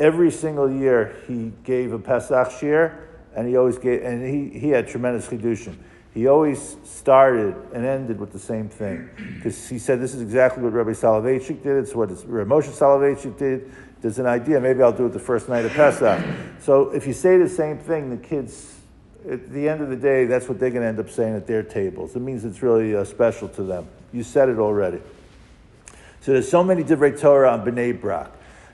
Every 0.00 0.30
single 0.30 0.70
year 0.70 1.16
he 1.26 1.52
gave 1.62 1.92
a 1.92 1.98
Pesach 1.98 2.48
shiur, 2.48 2.94
and 3.36 3.46
he 3.46 3.56
always 3.56 3.78
gave, 3.78 4.02
and 4.02 4.24
he, 4.26 4.58
he 4.58 4.70
had 4.70 4.88
tremendous 4.88 5.28
chidushim 5.28 5.76
he 6.14 6.28
always 6.28 6.76
started 6.84 7.56
and 7.74 7.84
ended 7.84 8.20
with 8.20 8.32
the 8.32 8.38
same 8.38 8.68
thing. 8.68 9.10
Because 9.34 9.68
he 9.68 9.80
said, 9.80 10.00
This 10.00 10.14
is 10.14 10.22
exactly 10.22 10.62
what 10.62 10.72
Rabbi 10.72 10.92
Soloveitchik 10.92 11.62
did, 11.62 11.76
it's 11.76 11.94
what 11.94 12.10
Rabbi 12.26 12.48
Moshe 12.48 12.70
Soloveitchik 12.70 13.36
did. 13.36 13.72
There's 14.00 14.18
an 14.18 14.26
idea, 14.26 14.60
maybe 14.60 14.82
I'll 14.82 14.92
do 14.92 15.06
it 15.06 15.12
the 15.12 15.18
first 15.18 15.48
night 15.48 15.64
of 15.64 15.72
Pesach. 15.72 16.22
So 16.60 16.90
if 16.90 17.06
you 17.06 17.14
say 17.14 17.38
the 17.38 17.48
same 17.48 17.78
thing, 17.78 18.10
the 18.10 18.18
kids, 18.18 18.76
at 19.28 19.50
the 19.50 19.68
end 19.68 19.80
of 19.80 19.88
the 19.88 19.96
day, 19.96 20.26
that's 20.26 20.46
what 20.46 20.60
they're 20.60 20.70
going 20.70 20.82
to 20.82 20.88
end 20.88 21.00
up 21.00 21.10
saying 21.10 21.34
at 21.34 21.46
their 21.46 21.62
tables. 21.62 22.14
It 22.14 22.20
means 22.20 22.44
it's 22.44 22.62
really 22.62 22.94
uh, 22.94 23.04
special 23.04 23.48
to 23.48 23.62
them. 23.62 23.88
You 24.12 24.22
said 24.22 24.50
it 24.50 24.58
already. 24.58 25.00
So 26.20 26.32
there's 26.32 26.48
so 26.48 26.62
many 26.62 26.84
divrei 26.84 27.18
Torah 27.18 27.52
on 27.52 27.64
Bnei 27.64 27.98
Brak. 27.98 28.30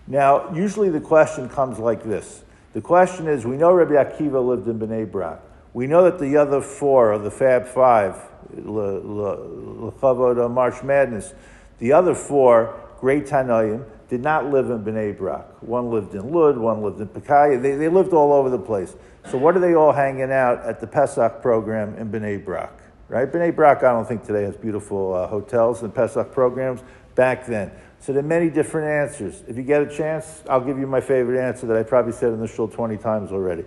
Now, 0.07 0.53
usually 0.53 0.91
the 0.91 1.01
question 1.01 1.49
comes 1.49 1.79
like 1.79 2.03
this. 2.03 2.43
The 2.73 2.81
question 2.81 3.29
is, 3.29 3.47
we 3.47 3.57
know 3.57 3.73
Rabbi 3.73 3.93
Akiva 3.93 4.45
lived 4.45 4.67
in 4.67 4.79
Bnei 4.79 5.11
Brak. 5.11 5.41
We 5.73 5.87
know 5.87 6.05
that 6.05 6.19
the 6.19 6.37
other 6.37 6.61
four, 6.61 7.13
of 7.13 7.23
the 7.23 7.31
Fab 7.31 7.67
Five, 7.67 8.17
Lechavod, 8.55 10.51
March 10.51 10.83
Madness, 10.83 11.33
the 11.79 11.93
other 11.93 12.15
four, 12.15 12.75
great 13.01 13.27
Tanaim, 13.27 13.85
did 14.09 14.23
not 14.23 14.51
live 14.51 14.69
in 14.71 14.83
Bnei 14.83 15.17
Brak. 15.17 15.63
One 15.63 15.91
lived 15.91 16.15
in 16.15 16.33
Lud, 16.33 16.59
one 16.59 16.83
lived 16.83 17.01
in 17.01 17.07
Peki'in. 17.07 17.63
They, 17.63 17.77
they 17.77 17.89
lived 17.89 18.13
all 18.13 18.33
over 18.33 18.51
the 18.51 18.59
place. 18.59 18.97
So 19.31 19.39
what 19.39 19.57
are 19.57 19.61
they 19.61 19.75
all 19.75 19.93
hanging 19.93 20.33
out 20.33 20.59
at 20.65 20.81
the 20.81 20.89
Pesach 20.89 21.41
program 21.41 21.95
in 21.95 22.11
Bnei 22.11 22.45
Brak? 22.45 22.73
Right? 23.09 23.31
Bnei 23.31 23.55
Brak, 23.55 23.85
I 23.85 23.93
don't 23.93 24.09
think 24.09 24.25
today 24.25 24.43
has 24.43 24.57
beautiful 24.57 25.15
uh, 25.15 25.29
hotels 25.29 25.83
and 25.83 25.95
Pesach 25.95 26.33
programs. 26.33 26.83
Back 27.15 27.47
then. 27.47 27.71
So 27.99 28.13
there 28.13 28.25
are 28.25 28.27
many 28.27 28.49
different 28.49 28.89
answers. 28.89 29.43
If 29.47 29.57
you 29.57 29.63
get 29.63 29.83
a 29.83 29.87
chance, 29.95 30.43
I'll 30.49 30.65
give 30.65 30.79
you 30.79 30.87
my 30.87 31.01
favorite 31.01 31.39
answer 31.39 31.67
that 31.67 31.77
I 31.77 31.83
probably 31.83 32.13
said 32.13 32.33
in 32.33 32.41
the 32.41 32.47
show 32.47 32.67
20 32.67 32.97
times 32.97 33.31
already. 33.31 33.65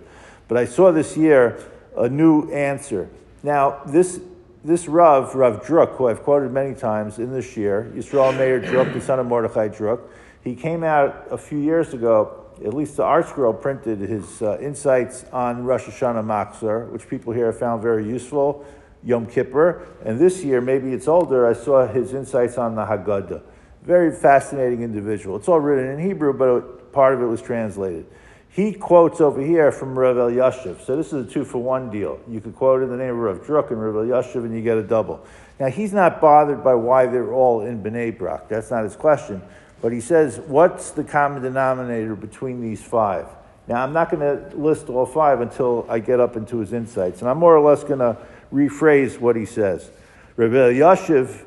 But 0.48 0.58
I 0.58 0.64
saw 0.64 0.90
this 0.90 1.16
year 1.16 1.58
a 1.96 2.08
new 2.08 2.50
answer. 2.50 3.08
Now, 3.42 3.82
this, 3.86 4.20
this 4.64 4.88
Rav, 4.88 5.34
Rav 5.34 5.62
Druk, 5.64 5.96
who 5.96 6.08
I've 6.08 6.22
quoted 6.22 6.50
many 6.52 6.74
times 6.74 7.18
in 7.18 7.32
this 7.32 7.56
year, 7.56 7.92
Yisrael 7.94 8.36
Meir 8.36 8.60
Druk, 8.60 8.92
the 8.92 9.00
son 9.00 9.18
of 9.18 9.26
Mordechai 9.26 9.68
Druk, 9.68 10.00
he 10.42 10.54
came 10.54 10.84
out 10.84 11.26
a 11.30 11.38
few 11.38 11.58
years 11.58 11.94
ago, 11.94 12.46
at 12.64 12.74
least 12.74 12.96
the 12.96 13.02
ArtScroll 13.02 13.60
printed 13.60 13.98
his 13.98 14.42
uh, 14.42 14.58
insights 14.60 15.24
on 15.32 15.64
Rosh 15.64 15.84
Hashanah 15.84 16.24
Machzor, 16.24 16.90
which 16.90 17.08
people 17.08 17.32
here 17.32 17.46
have 17.46 17.58
found 17.58 17.82
very 17.82 18.06
useful, 18.06 18.64
Yom 19.02 19.26
Kippur. 19.26 19.86
And 20.04 20.18
this 20.18 20.44
year, 20.44 20.60
maybe 20.60 20.92
it's 20.92 21.08
older, 21.08 21.46
I 21.46 21.52
saw 21.54 21.86
his 21.86 22.14
insights 22.14 22.58
on 22.58 22.74
the 22.74 22.84
Haggadah. 22.84 23.42
Very 23.82 24.14
fascinating 24.14 24.82
individual. 24.82 25.36
It's 25.36 25.48
all 25.48 25.60
written 25.60 25.90
in 25.90 25.98
Hebrew, 25.98 26.32
but 26.32 26.92
part 26.92 27.14
of 27.14 27.22
it 27.22 27.26
was 27.26 27.42
translated. 27.42 28.06
He 28.54 28.72
quotes 28.72 29.20
over 29.20 29.40
here 29.40 29.72
from 29.72 29.98
Rav 29.98 30.14
Elyashiv. 30.14 30.86
So 30.86 30.94
this 30.94 31.12
is 31.12 31.26
a 31.26 31.28
two 31.28 31.44
for 31.44 31.58
one 31.58 31.90
deal. 31.90 32.20
You 32.28 32.40
could 32.40 32.54
quote 32.54 32.84
in 32.84 32.88
the 32.88 32.96
name 32.96 33.10
of 33.10 33.16
Rav 33.16 33.38
Druk 33.44 33.72
and 33.72 33.82
Rav 33.82 33.94
Elyashiv 33.94 34.44
and 34.44 34.54
you 34.54 34.62
get 34.62 34.78
a 34.78 34.82
double. 34.84 35.26
Now 35.58 35.66
he's 35.66 35.92
not 35.92 36.20
bothered 36.20 36.62
by 36.62 36.74
why 36.74 37.06
they're 37.06 37.32
all 37.32 37.62
in 37.62 37.82
Bnei 37.82 38.16
Brak. 38.16 38.48
That's 38.48 38.70
not 38.70 38.84
his 38.84 38.94
question. 38.94 39.42
But 39.82 39.90
he 39.90 40.00
says, 40.00 40.38
what's 40.38 40.92
the 40.92 41.02
common 41.02 41.42
denominator 41.42 42.14
between 42.14 42.60
these 42.60 42.80
five? 42.80 43.26
Now 43.66 43.82
I'm 43.82 43.92
not 43.92 44.08
going 44.08 44.20
to 44.20 44.56
list 44.56 44.88
all 44.88 45.04
five 45.04 45.40
until 45.40 45.84
I 45.88 45.98
get 45.98 46.20
up 46.20 46.36
into 46.36 46.58
his 46.58 46.72
insights. 46.72 47.22
And 47.22 47.28
I'm 47.28 47.38
more 47.38 47.56
or 47.56 47.68
less 47.68 47.82
going 47.82 47.98
to 47.98 48.16
rephrase 48.52 49.18
what 49.18 49.34
he 49.34 49.46
says. 49.46 49.90
Rav 50.36 50.52
Elyashiv 50.52 51.44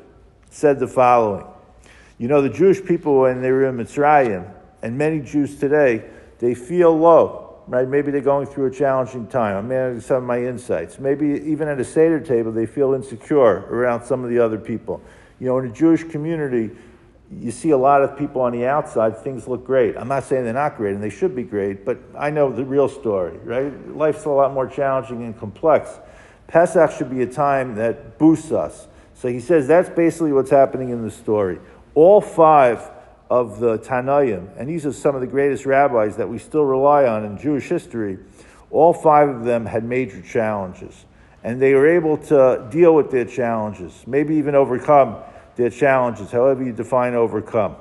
said 0.50 0.78
the 0.78 0.86
following. 0.86 1.46
You 2.18 2.28
know, 2.28 2.42
the 2.42 2.50
Jewish 2.50 2.84
people, 2.84 3.20
when 3.20 3.40
they 3.40 3.50
were 3.50 3.66
in 3.66 3.78
Mitzrayim, 3.78 4.52
and 4.82 4.98
many 4.98 5.20
Jews 5.20 5.58
today, 5.58 6.04
they 6.38 6.54
feel 6.54 6.96
low, 6.96 7.60
right? 7.66 7.88
Maybe 7.88 8.10
they're 8.10 8.20
going 8.20 8.46
through 8.46 8.66
a 8.66 8.70
challenging 8.70 9.26
time. 9.26 9.56
I'm 9.56 9.68
managing 9.68 10.00
some 10.00 10.18
of 10.18 10.24
my 10.24 10.42
insights. 10.42 10.98
Maybe 10.98 11.26
even 11.46 11.68
at 11.68 11.80
a 11.80 11.84
Seder 11.84 12.20
table, 12.20 12.52
they 12.52 12.66
feel 12.66 12.94
insecure 12.94 13.66
around 13.70 14.04
some 14.04 14.24
of 14.24 14.30
the 14.30 14.38
other 14.38 14.58
people. 14.58 15.00
You 15.40 15.46
know, 15.46 15.58
in 15.58 15.66
a 15.66 15.72
Jewish 15.72 16.04
community, 16.04 16.70
you 17.30 17.50
see 17.50 17.70
a 17.70 17.76
lot 17.76 18.02
of 18.02 18.16
people 18.16 18.40
on 18.40 18.52
the 18.52 18.66
outside, 18.66 19.18
things 19.18 19.46
look 19.46 19.64
great. 19.64 19.96
I'm 19.96 20.08
not 20.08 20.24
saying 20.24 20.44
they're 20.44 20.54
not 20.54 20.76
great, 20.76 20.94
and 20.94 21.02
they 21.02 21.10
should 21.10 21.36
be 21.36 21.42
great, 21.42 21.84
but 21.84 21.98
I 22.16 22.30
know 22.30 22.50
the 22.50 22.64
real 22.64 22.88
story, 22.88 23.36
right? 23.38 23.96
Life's 23.96 24.24
a 24.24 24.30
lot 24.30 24.52
more 24.52 24.66
challenging 24.66 25.22
and 25.24 25.38
complex. 25.38 25.90
Pesach 26.46 26.92
should 26.92 27.10
be 27.10 27.20
a 27.22 27.26
time 27.26 27.74
that 27.74 28.18
boosts 28.18 28.50
us. 28.50 28.88
So 29.14 29.28
he 29.28 29.40
says 29.40 29.66
that's 29.66 29.90
basically 29.90 30.32
what's 30.32 30.50
happening 30.50 30.90
in 30.90 31.02
the 31.02 31.10
story. 31.10 31.58
All 31.94 32.20
five 32.20 32.88
of 33.30 33.60
the 33.60 33.78
Tanaim, 33.78 34.48
and 34.58 34.68
these 34.68 34.86
are 34.86 34.92
some 34.92 35.14
of 35.14 35.20
the 35.20 35.26
greatest 35.26 35.66
rabbis 35.66 36.16
that 36.16 36.28
we 36.28 36.38
still 36.38 36.64
rely 36.64 37.04
on 37.04 37.24
in 37.24 37.38
Jewish 37.38 37.68
history, 37.68 38.18
all 38.70 38.92
five 38.92 39.28
of 39.28 39.44
them 39.44 39.66
had 39.66 39.84
major 39.84 40.22
challenges. 40.22 41.04
And 41.44 41.60
they 41.60 41.74
were 41.74 41.86
able 41.86 42.16
to 42.16 42.66
deal 42.70 42.94
with 42.94 43.10
their 43.10 43.24
challenges, 43.24 44.04
maybe 44.06 44.36
even 44.36 44.54
overcome 44.54 45.16
their 45.56 45.70
challenges, 45.70 46.30
however 46.30 46.64
you 46.64 46.72
define 46.72 47.14
overcome. 47.14 47.76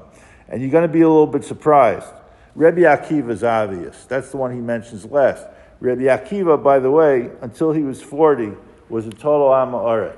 And 0.49 0.61
you're 0.61 0.71
going 0.71 0.87
to 0.87 0.93
be 0.93 1.01
a 1.01 1.09
little 1.09 1.27
bit 1.27 1.43
surprised. 1.43 2.07
Rebbe 2.55 2.81
Akiva 2.81 3.31
is 3.31 3.43
obvious. 3.43 4.05
That's 4.05 4.31
the 4.31 4.37
one 4.37 4.53
he 4.53 4.59
mentions 4.59 5.05
last. 5.05 5.45
Rebbe 5.79 6.03
Akiva, 6.03 6.61
by 6.61 6.79
the 6.79 6.91
way, 6.91 7.29
until 7.41 7.71
he 7.71 7.83
was 7.83 8.01
40, 8.01 8.53
was 8.89 9.05
a 9.05 9.11
total 9.11 9.53
Amma 9.53 10.15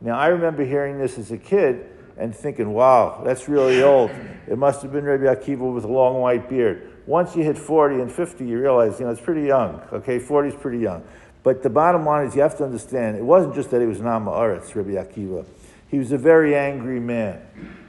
Now, 0.00 0.18
I 0.18 0.28
remember 0.28 0.64
hearing 0.64 0.98
this 0.98 1.18
as 1.18 1.30
a 1.30 1.38
kid 1.38 1.86
and 2.18 2.34
thinking, 2.34 2.72
wow, 2.72 3.22
that's 3.24 3.48
really 3.48 3.82
old. 3.82 4.10
It 4.46 4.58
must 4.58 4.82
have 4.82 4.92
been 4.92 5.04
Rabbi 5.04 5.24
Akiva 5.24 5.72
with 5.72 5.84
a 5.84 5.88
long 5.88 6.20
white 6.20 6.48
beard. 6.48 6.92
Once 7.06 7.34
you 7.36 7.42
hit 7.42 7.56
40 7.56 8.00
and 8.00 8.12
50, 8.12 8.46
you 8.46 8.60
realize, 8.60 8.98
you 8.98 9.06
know, 9.06 9.12
it's 9.12 9.20
pretty 9.20 9.44
young. 9.46 9.80
Okay, 9.92 10.18
40 10.18 10.48
is 10.48 10.54
pretty 10.54 10.78
young. 10.78 11.02
But 11.42 11.62
the 11.62 11.70
bottom 11.70 12.04
line 12.04 12.26
is 12.26 12.34
you 12.34 12.42
have 12.42 12.58
to 12.58 12.64
understand, 12.64 13.16
it 13.16 13.22
wasn't 13.22 13.54
just 13.54 13.70
that 13.70 13.80
he 13.80 13.86
was 13.86 14.00
an 14.00 14.06
Amma 14.06 14.32
Rabbi 14.32 14.90
Akiva. 14.90 15.46
He 15.88 15.98
was 15.98 16.12
a 16.12 16.18
very 16.18 16.54
angry 16.54 17.00
man. 17.00 17.40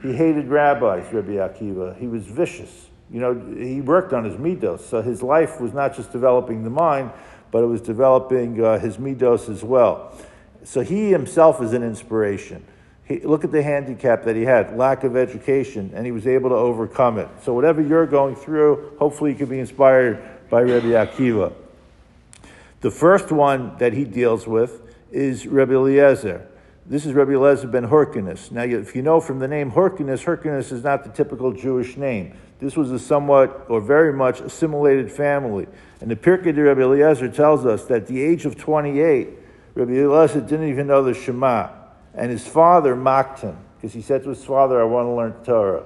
He 0.02 0.14
hated 0.14 0.48
rabbis, 0.48 1.12
Rabbi 1.12 1.32
Akiva. 1.32 1.98
He 1.98 2.06
was 2.06 2.24
vicious. 2.24 2.86
You 3.12 3.20
know, 3.20 3.34
he 3.58 3.80
worked 3.80 4.12
on 4.12 4.24
his 4.24 4.36
midos. 4.36 4.80
So 4.80 5.02
his 5.02 5.22
life 5.22 5.60
was 5.60 5.74
not 5.74 5.94
just 5.94 6.12
developing 6.12 6.62
the 6.62 6.70
mind, 6.70 7.10
but 7.50 7.62
it 7.62 7.66
was 7.66 7.82
developing 7.82 8.62
uh, 8.64 8.78
his 8.78 8.96
midos 8.96 9.50
as 9.50 9.62
well. 9.62 10.16
So 10.64 10.80
he 10.80 11.10
himself 11.10 11.60
is 11.60 11.72
an 11.72 11.82
inspiration. 11.82 12.64
He, 13.10 13.18
look 13.18 13.42
at 13.42 13.50
the 13.50 13.60
handicap 13.60 14.22
that 14.22 14.36
he 14.36 14.42
had, 14.42 14.76
lack 14.76 15.02
of 15.02 15.16
education, 15.16 15.90
and 15.94 16.06
he 16.06 16.12
was 16.12 16.28
able 16.28 16.50
to 16.50 16.54
overcome 16.54 17.18
it. 17.18 17.26
So 17.42 17.52
whatever 17.52 17.82
you're 17.82 18.06
going 18.06 18.36
through, 18.36 18.94
hopefully 19.00 19.32
you 19.32 19.36
can 19.36 19.48
be 19.48 19.58
inspired 19.58 20.22
by 20.48 20.60
Rebbe 20.60 20.90
Akiva. 20.90 21.52
The 22.82 22.90
first 22.92 23.32
one 23.32 23.76
that 23.78 23.94
he 23.94 24.04
deals 24.04 24.46
with 24.46 24.80
is 25.10 25.44
Rebbe 25.44 25.74
Eliezer. 25.74 26.46
This 26.86 27.04
is 27.04 27.12
Rabbi 27.12 27.32
Eliezer 27.32 27.66
ben 27.66 27.82
Hyrcanus. 27.82 28.52
Now, 28.52 28.62
if 28.62 28.94
you 28.94 29.02
know 29.02 29.20
from 29.20 29.40
the 29.40 29.48
name 29.48 29.72
Hyrcanus, 29.72 30.22
Hyrcanus 30.22 30.70
is 30.70 30.84
not 30.84 31.02
the 31.02 31.10
typical 31.10 31.52
Jewish 31.52 31.96
name. 31.96 32.36
This 32.60 32.76
was 32.76 32.92
a 32.92 32.98
somewhat 33.00 33.66
or 33.68 33.80
very 33.80 34.12
much 34.12 34.40
assimilated 34.40 35.10
family. 35.10 35.66
And 36.00 36.08
the 36.12 36.16
Pirkei 36.16 36.54
de 36.54 36.62
Rabbi 36.62 36.80
Eliezer 36.80 37.28
tells 37.28 37.66
us 37.66 37.86
that 37.86 38.02
at 38.02 38.06
the 38.06 38.22
age 38.22 38.46
of 38.46 38.56
28, 38.56 39.30
Rabbi 39.74 39.92
Eliezer 39.94 40.40
didn't 40.42 40.68
even 40.68 40.86
know 40.86 41.02
the 41.02 41.14
Shema. 41.14 41.79
And 42.14 42.30
his 42.30 42.46
father 42.46 42.96
mocked 42.96 43.40
him 43.40 43.56
because 43.76 43.92
he 43.92 44.02
said 44.02 44.22
to 44.24 44.30
his 44.30 44.44
father, 44.44 44.80
I 44.80 44.84
want 44.84 45.06
to 45.06 45.12
learn 45.12 45.32
Torah. 45.44 45.84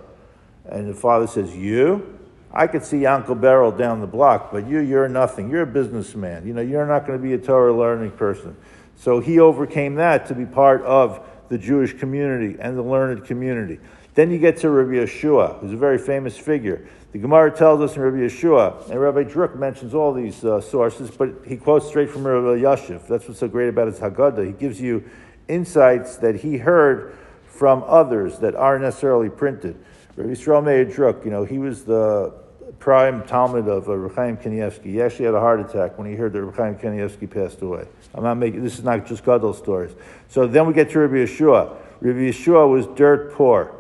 And 0.67 0.89
the 0.89 0.95
father 0.95 1.27
says, 1.27 1.55
You? 1.55 2.19
I 2.53 2.69
could 2.69 2.85
see 2.85 3.05
Uncle 3.05 3.35
Beryl 3.35 3.73
down 3.73 4.01
the 4.01 4.07
block, 4.07 4.53
but 4.53 4.69
you, 4.69 4.79
you're 4.79 5.09
nothing. 5.09 5.51
You're 5.51 5.63
a 5.63 5.67
businessman. 5.67 6.47
You 6.47 6.55
know, 6.55 6.61
you're 6.61 6.87
not 6.87 7.05
going 7.05 7.19
to 7.19 7.23
be 7.23 7.35
a 7.35 7.39
Torah 7.39 7.75
learning 7.77 8.13
person. 8.13 8.57
So 8.97 9.19
he 9.19 9.41
overcame 9.41 9.97
that 9.97 10.27
to 10.27 10.35
be 10.35 10.47
part 10.47 10.83
of 10.83 11.27
the 11.49 11.59
Jewish 11.59 11.95
community 11.95 12.57
and 12.61 12.79
the 12.79 12.83
learned 12.83 13.25
community. 13.25 13.81
Then 14.15 14.31
you 14.31 14.39
get 14.39 14.59
to 14.59 14.71
Rabbi 14.71 14.93
Yehoshua, 14.93 15.59
who's 15.59 15.73
a 15.73 15.77
very 15.77 15.99
famous 15.99 16.39
figure. 16.39 16.87
The 17.11 17.19
Gemara 17.19 17.51
tells 17.51 17.81
us 17.81 17.97
in 17.97 18.03
Rabbi 18.03 18.19
Yehoshua, 18.19 18.91
and 18.91 19.01
Rabbi 19.01 19.25
Druk 19.25 19.57
mentions 19.57 19.93
all 19.93 20.13
these 20.13 20.45
uh, 20.45 20.61
sources, 20.61 21.11
but 21.11 21.31
he 21.45 21.57
quotes 21.57 21.89
straight 21.89 22.11
from 22.11 22.25
Rabbi 22.25 22.63
Yashiv. 22.63 23.09
That's 23.09 23.27
what's 23.27 23.41
so 23.41 23.49
great 23.49 23.69
about 23.69 23.89
his 23.89 23.99
Haggadah. 23.99 24.47
He 24.47 24.53
gives 24.53 24.81
you 24.81 25.05
insights 25.49 26.17
that 26.19 26.37
he 26.37 26.59
heard 26.59 27.17
from 27.47 27.85
others 27.87 28.39
that 28.41 28.55
aren't 28.55 28.83
necessarily 28.83 29.31
printed. 29.31 29.77
Rabbi 30.17 30.31
Yisrael 30.31 30.65
Meir 30.65 31.25
you 31.25 31.31
know, 31.31 31.45
he 31.45 31.59
was 31.59 31.85
the 31.85 32.33
prime 32.79 33.23
talmid 33.23 33.69
of 33.69 33.89
uh, 33.89 33.97
Reb 33.97 34.15
Chaim 34.15 34.37
Kanievsky. 34.37 34.85
He 34.85 35.03
actually 35.03 35.27
had 35.27 35.35
a 35.35 35.41
heart 35.41 35.61
attack 35.61 35.99
when 35.99 36.09
he 36.09 36.15
heard 36.15 36.33
that 36.33 36.43
Reb 36.43 36.57
Chaim 36.57 36.77
Kanievsky 36.77 37.31
passed 37.31 37.63
away. 37.63 37.87
I'm 38.15 38.23
not 38.23 38.35
making 38.35 38.63
this 38.63 38.79
is 38.79 38.85
not 38.85 39.07
just 39.07 39.25
Gadol 39.25 39.55
stories. 39.55 39.93
So 40.29 40.47
then 40.47 40.67
we 40.67 40.73
get 40.75 40.91
to 40.91 41.01
Rabbi 41.01 41.15
Yehoshua. 41.15 41.77
Rabbi 42.01 42.19
Yehoshua 42.19 42.71
was 42.71 42.87
dirt 42.97 43.33
poor. 43.33 43.75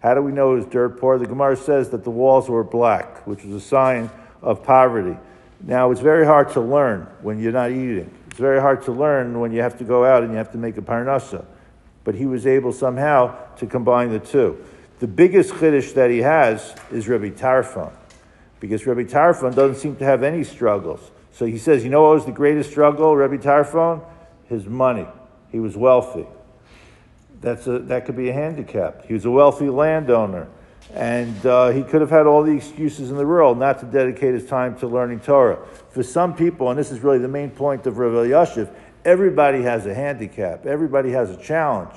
How 0.00 0.14
do 0.14 0.22
we 0.22 0.32
know 0.32 0.52
it 0.52 0.56
was 0.56 0.66
dirt 0.66 1.00
poor? 1.00 1.18
The 1.18 1.26
Gemara 1.26 1.56
says 1.56 1.90
that 1.90 2.04
the 2.04 2.10
walls 2.10 2.48
were 2.48 2.64
black, 2.64 3.26
which 3.26 3.44
was 3.44 3.54
a 3.54 3.60
sign 3.60 4.10
of 4.42 4.62
poverty. 4.62 5.18
Now 5.60 5.90
it's 5.90 6.00
very 6.00 6.24
hard 6.24 6.50
to 6.52 6.60
learn 6.60 7.02
when 7.20 7.40
you're 7.40 7.52
not 7.52 7.70
eating. 7.70 8.12
It's 8.38 8.40
very 8.40 8.60
hard 8.60 8.82
to 8.82 8.92
learn 8.92 9.40
when 9.40 9.50
you 9.50 9.62
have 9.62 9.78
to 9.78 9.84
go 9.84 10.04
out 10.04 10.22
and 10.22 10.30
you 10.30 10.38
have 10.38 10.52
to 10.52 10.58
make 10.58 10.76
a 10.76 10.80
parnasa. 10.80 11.44
But 12.04 12.14
he 12.14 12.24
was 12.24 12.46
able 12.46 12.72
somehow 12.72 13.36
to 13.56 13.66
combine 13.66 14.12
the 14.12 14.20
two. 14.20 14.64
The 15.00 15.08
biggest 15.08 15.54
chiddush 15.54 15.94
that 15.94 16.08
he 16.08 16.18
has 16.18 16.72
is 16.92 17.08
Rabbi 17.08 17.30
Tarfon, 17.30 17.90
because 18.60 18.86
Rabbi 18.86 19.02
Tarfon 19.02 19.56
doesn't 19.56 19.80
seem 19.80 19.96
to 19.96 20.04
have 20.04 20.22
any 20.22 20.44
struggles. 20.44 21.10
So 21.32 21.46
he 21.46 21.58
says, 21.58 21.82
you 21.82 21.90
know 21.90 22.02
what 22.02 22.14
was 22.14 22.26
the 22.26 22.30
greatest 22.30 22.70
struggle, 22.70 23.16
Rabbi 23.16 23.38
Tarfon? 23.38 24.04
His 24.44 24.66
money. 24.66 25.08
He 25.50 25.58
was 25.58 25.76
wealthy. 25.76 26.28
That's 27.40 27.66
a, 27.66 27.80
that 27.80 28.06
could 28.06 28.16
be 28.16 28.28
a 28.28 28.32
handicap. 28.32 29.04
He 29.06 29.14
was 29.14 29.24
a 29.24 29.32
wealthy 29.32 29.68
landowner. 29.68 30.46
And 30.94 31.44
uh, 31.44 31.68
he 31.68 31.82
could 31.82 32.00
have 32.00 32.10
had 32.10 32.26
all 32.26 32.42
the 32.42 32.56
excuses 32.56 33.10
in 33.10 33.16
the 33.16 33.26
world 33.26 33.58
not 33.58 33.78
to 33.80 33.86
dedicate 33.86 34.34
his 34.34 34.46
time 34.46 34.76
to 34.78 34.86
learning 34.86 35.20
Torah. 35.20 35.58
For 35.90 36.02
some 36.02 36.34
people, 36.34 36.70
and 36.70 36.78
this 36.78 36.90
is 36.90 37.00
really 37.00 37.18
the 37.18 37.28
main 37.28 37.50
point 37.50 37.86
of 37.86 37.98
Rav 37.98 38.12
Elyashiv, 38.12 38.72
everybody 39.04 39.62
has 39.62 39.86
a 39.86 39.94
handicap. 39.94 40.66
Everybody 40.66 41.10
has 41.10 41.30
a 41.30 41.36
challenge. 41.36 41.94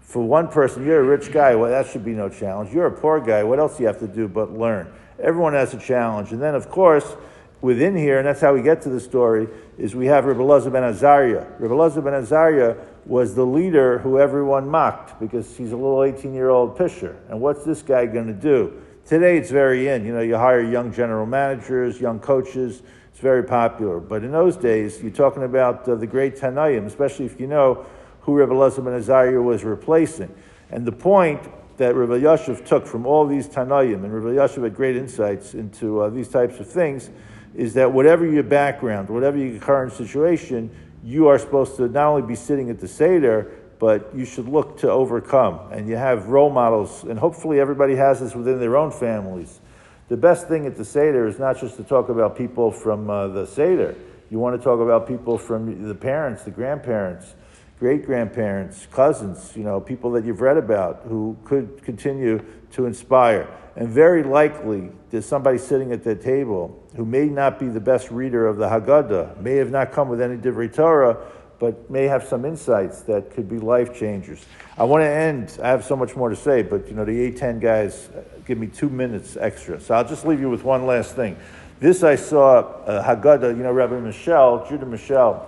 For 0.00 0.22
one 0.22 0.48
person, 0.48 0.84
you're 0.84 1.00
a 1.00 1.04
rich 1.04 1.32
guy, 1.32 1.54
well, 1.54 1.70
that 1.70 1.90
should 1.90 2.04
be 2.04 2.12
no 2.12 2.28
challenge. 2.28 2.72
You're 2.72 2.86
a 2.86 2.92
poor 2.92 3.20
guy, 3.20 3.44
what 3.44 3.60
else 3.60 3.76
do 3.76 3.82
you 3.82 3.86
have 3.86 4.00
to 4.00 4.08
do 4.08 4.26
but 4.26 4.52
learn? 4.52 4.92
Everyone 5.22 5.52
has 5.52 5.74
a 5.74 5.78
challenge. 5.78 6.32
And 6.32 6.42
then, 6.42 6.54
of 6.54 6.68
course, 6.70 7.14
within 7.60 7.94
here, 7.94 8.18
and 8.18 8.26
that's 8.26 8.40
how 8.40 8.54
we 8.54 8.62
get 8.62 8.82
to 8.82 8.88
the 8.88 9.00
story, 9.00 9.48
is 9.78 9.94
we 9.94 10.06
have 10.06 10.24
Rabbi 10.24 10.40
Elazar 10.40 10.72
ben 10.72 10.82
Azariah. 10.82 11.46
Rabbi 11.58 11.74
Elazar 11.74 12.02
ben 12.02 12.14
Azariah 12.14 12.76
was 13.06 13.34
the 13.34 13.44
leader 13.44 13.98
who 13.98 14.18
everyone 14.18 14.68
mocked 14.68 15.18
because 15.20 15.56
he's 15.56 15.72
a 15.72 15.76
little 15.76 16.02
18 16.02 16.34
year 16.34 16.50
old 16.50 16.76
pisher. 16.76 17.16
And 17.28 17.40
what's 17.40 17.64
this 17.64 17.82
guy 17.82 18.06
going 18.06 18.26
to 18.26 18.32
do? 18.32 18.80
Today 19.06 19.38
it's 19.38 19.50
very 19.50 19.88
in. 19.88 20.04
You 20.04 20.12
know, 20.12 20.20
you 20.20 20.36
hire 20.36 20.60
young 20.60 20.92
general 20.92 21.26
managers, 21.26 22.00
young 22.00 22.20
coaches. 22.20 22.82
It's 23.10 23.20
very 23.20 23.42
popular. 23.42 23.98
But 23.98 24.22
in 24.22 24.32
those 24.32 24.56
days, 24.56 25.02
you're 25.02 25.10
talking 25.10 25.42
about 25.42 25.88
uh, 25.88 25.96
the 25.96 26.06
great 26.06 26.36
Tanaim, 26.36 26.86
especially 26.86 27.26
if 27.26 27.40
you 27.40 27.46
know 27.46 27.86
who 28.20 28.34
Rabbi 28.34 28.52
Elazar 28.52 28.84
ben 28.84 28.94
Azariah 28.94 29.40
was 29.40 29.64
replacing. 29.64 30.32
And 30.70 30.86
the 30.86 30.92
point 30.92 31.42
that 31.78 31.94
Rabbi 31.94 32.20
Yashiv 32.20 32.64
took 32.66 32.86
from 32.86 33.06
all 33.06 33.26
these 33.26 33.48
Tanaim, 33.48 34.04
and 34.04 34.12
Rabbi 34.12 34.36
Yashiv 34.36 34.62
had 34.62 34.76
great 34.76 34.96
insights 34.96 35.54
into 35.54 36.00
uh, 36.02 36.10
these 36.10 36.28
types 36.28 36.60
of 36.60 36.68
things, 36.68 37.10
is 37.54 37.74
that 37.74 37.92
whatever 37.92 38.26
your 38.26 38.42
background, 38.42 39.08
whatever 39.08 39.38
your 39.38 39.58
current 39.58 39.92
situation, 39.92 40.70
you 41.04 41.28
are 41.28 41.38
supposed 41.38 41.76
to 41.76 41.88
not 41.88 42.06
only 42.06 42.22
be 42.22 42.34
sitting 42.34 42.70
at 42.70 42.80
the 42.80 42.88
Seder, 42.88 43.50
but 43.78 44.10
you 44.14 44.24
should 44.24 44.46
look 44.46 44.78
to 44.78 44.90
overcome. 44.90 45.72
And 45.72 45.88
you 45.88 45.96
have 45.96 46.28
role 46.28 46.50
models, 46.50 47.04
and 47.04 47.18
hopefully 47.18 47.58
everybody 47.60 47.96
has 47.96 48.20
this 48.20 48.34
within 48.34 48.60
their 48.60 48.76
own 48.76 48.90
families. 48.90 49.60
The 50.08 50.16
best 50.16 50.48
thing 50.48 50.66
at 50.66 50.76
the 50.76 50.84
Seder 50.84 51.26
is 51.26 51.38
not 51.38 51.58
just 51.58 51.76
to 51.76 51.84
talk 51.84 52.08
about 52.08 52.36
people 52.36 52.70
from 52.70 53.08
uh, 53.08 53.28
the 53.28 53.46
Seder. 53.46 53.94
You 54.30 54.38
want 54.38 54.60
to 54.60 54.62
talk 54.62 54.80
about 54.80 55.08
people 55.08 55.38
from 55.38 55.88
the 55.88 55.94
parents, 55.94 56.42
the 56.42 56.50
grandparents, 56.50 57.34
great 57.80 58.04
grandparents, 58.04 58.86
cousins, 58.92 59.56
you 59.56 59.64
know, 59.64 59.80
people 59.80 60.10
that 60.12 60.22
you've 60.22 60.42
read 60.42 60.58
about 60.58 61.00
who 61.08 61.34
could 61.44 61.82
continue 61.82 62.38
to 62.70 62.84
inspire. 62.84 63.48
And 63.74 63.88
very 63.88 64.22
likely, 64.22 64.90
there's 65.08 65.24
somebody 65.24 65.56
sitting 65.56 65.90
at 65.90 66.04
that 66.04 66.20
table 66.20 66.78
who 66.94 67.06
may 67.06 67.24
not 67.24 67.58
be 67.58 67.68
the 67.68 67.80
best 67.80 68.10
reader 68.10 68.46
of 68.46 68.58
the 68.58 68.68
Haggadah, 68.68 69.40
may 69.40 69.54
have 69.54 69.70
not 69.70 69.92
come 69.92 70.10
with 70.10 70.20
any 70.20 70.36
Divrei 70.36 70.72
Torah, 70.72 71.16
but 71.58 71.90
may 71.90 72.04
have 72.04 72.22
some 72.24 72.44
insights 72.44 73.00
that 73.02 73.30
could 73.30 73.48
be 73.48 73.58
life 73.58 73.98
changers. 73.98 74.44
I 74.76 74.84
want 74.84 75.00
to 75.00 75.08
end, 75.08 75.58
I 75.62 75.68
have 75.68 75.82
so 75.82 75.96
much 75.96 76.14
more 76.14 76.28
to 76.28 76.36
say, 76.36 76.62
but 76.62 76.86
you 76.86 76.94
know, 76.94 77.06
the 77.06 77.32
A10 77.32 77.60
guys 77.62 78.10
uh, 78.10 78.20
give 78.44 78.58
me 78.58 78.66
two 78.66 78.90
minutes 78.90 79.38
extra. 79.38 79.80
So 79.80 79.94
I'll 79.94 80.06
just 80.06 80.26
leave 80.26 80.40
you 80.40 80.50
with 80.50 80.64
one 80.64 80.84
last 80.84 81.16
thing. 81.16 81.34
This 81.78 82.02
I 82.02 82.16
saw, 82.16 82.58
uh, 82.58 83.02
Haggadah, 83.02 83.56
you 83.56 83.62
know, 83.62 83.72
Rabbi 83.72 84.00
Michelle, 84.00 84.66
Judah 84.68 84.84
Michelle, 84.84 85.46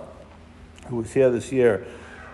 who 0.87 0.95
was 0.95 1.13
here 1.13 1.29
this 1.29 1.51
year 1.51 1.85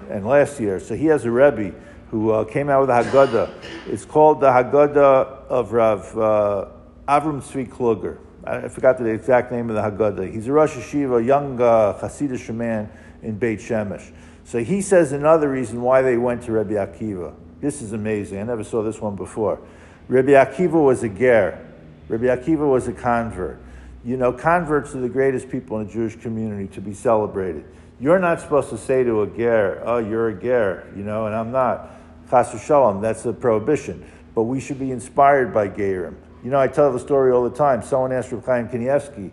and 0.09 0.25
last 0.25 0.59
year. 0.59 0.79
So 0.79 0.95
he 0.95 1.05
has 1.07 1.25
a 1.25 1.31
Rebbe 1.31 1.73
who 2.11 2.31
uh, 2.31 2.43
came 2.45 2.69
out 2.69 2.81
with 2.81 2.89
a 2.89 3.03
Haggadah. 3.03 3.53
It's 3.87 4.05
called 4.05 4.41
the 4.41 4.49
Haggadah 4.49 5.47
of 5.47 5.73
Rav 5.73 6.17
uh, 6.17 6.65
Avram 7.07 7.41
Tzvi 7.41 7.69
Kluger. 7.69 8.17
I 8.43 8.67
forgot 8.67 8.97
the 8.97 9.05
exact 9.05 9.51
name 9.51 9.69
of 9.69 9.75
the 9.75 9.81
Haggadah. 9.81 10.31
He's 10.33 10.47
a 10.47 10.51
Rosh 10.51 10.75
Yeshiva, 10.75 11.19
a 11.19 11.23
young 11.23 11.61
uh, 11.61 11.99
Hasidic 12.01 12.53
man 12.53 12.89
in 13.21 13.37
Beit 13.37 13.59
Shemesh. 13.59 14.11
So 14.43 14.63
he 14.63 14.81
says 14.81 15.11
another 15.11 15.49
reason 15.49 15.81
why 15.81 16.01
they 16.01 16.17
went 16.17 16.43
to 16.43 16.51
Rabbi 16.53 16.73
Akiva. 16.73 17.35
This 17.61 17.81
is 17.81 17.93
amazing. 17.93 18.39
I 18.39 18.43
never 18.43 18.63
saw 18.63 18.81
this 18.81 18.99
one 18.99 19.15
before. 19.15 19.59
Rabbi 20.07 20.31
Akiva 20.31 20.83
was 20.83 21.03
a 21.03 21.09
ger. 21.09 21.63
Rabbi 22.07 22.25
Akiva 22.25 22.67
was 22.67 22.87
a 22.87 22.93
convert. 22.93 23.59
You 24.03 24.17
know, 24.17 24.31
converts 24.31 24.95
are 24.95 25.01
the 25.01 25.09
greatest 25.09 25.49
people 25.49 25.79
in 25.79 25.87
the 25.87 25.93
Jewish 25.93 26.15
community 26.15 26.67
to 26.73 26.81
be 26.81 26.93
celebrated. 26.93 27.65
You're 27.99 28.19
not 28.19 28.39
supposed 28.39 28.69
to 28.69 28.77
say 28.77 29.03
to 29.03 29.23
a 29.23 29.27
ger, 29.27 29.81
oh, 29.85 29.97
you're 29.97 30.29
a 30.29 30.41
ger, 30.41 30.91
you 30.95 31.03
know, 31.03 31.25
and 31.25 31.35
I'm 31.35 31.51
not. 31.51 31.89
Chas 32.29 32.49
shalom, 32.63 33.01
that's 33.01 33.25
a 33.25 33.33
prohibition. 33.33 34.09
But 34.35 34.43
we 34.43 34.59
should 34.59 34.79
be 34.79 34.91
inspired 34.91 35.53
by 35.53 35.67
gerim. 35.67 36.15
You 36.43 36.51
know, 36.51 36.59
I 36.59 36.67
tell 36.67 36.93
the 36.93 36.99
story 36.99 37.31
all 37.31 37.43
the 37.43 37.55
time. 37.55 37.81
Someone 37.81 38.13
asked 38.13 38.31
Reb 38.31 38.45
Chaim 38.45 38.69
Kanievsky 38.69 39.31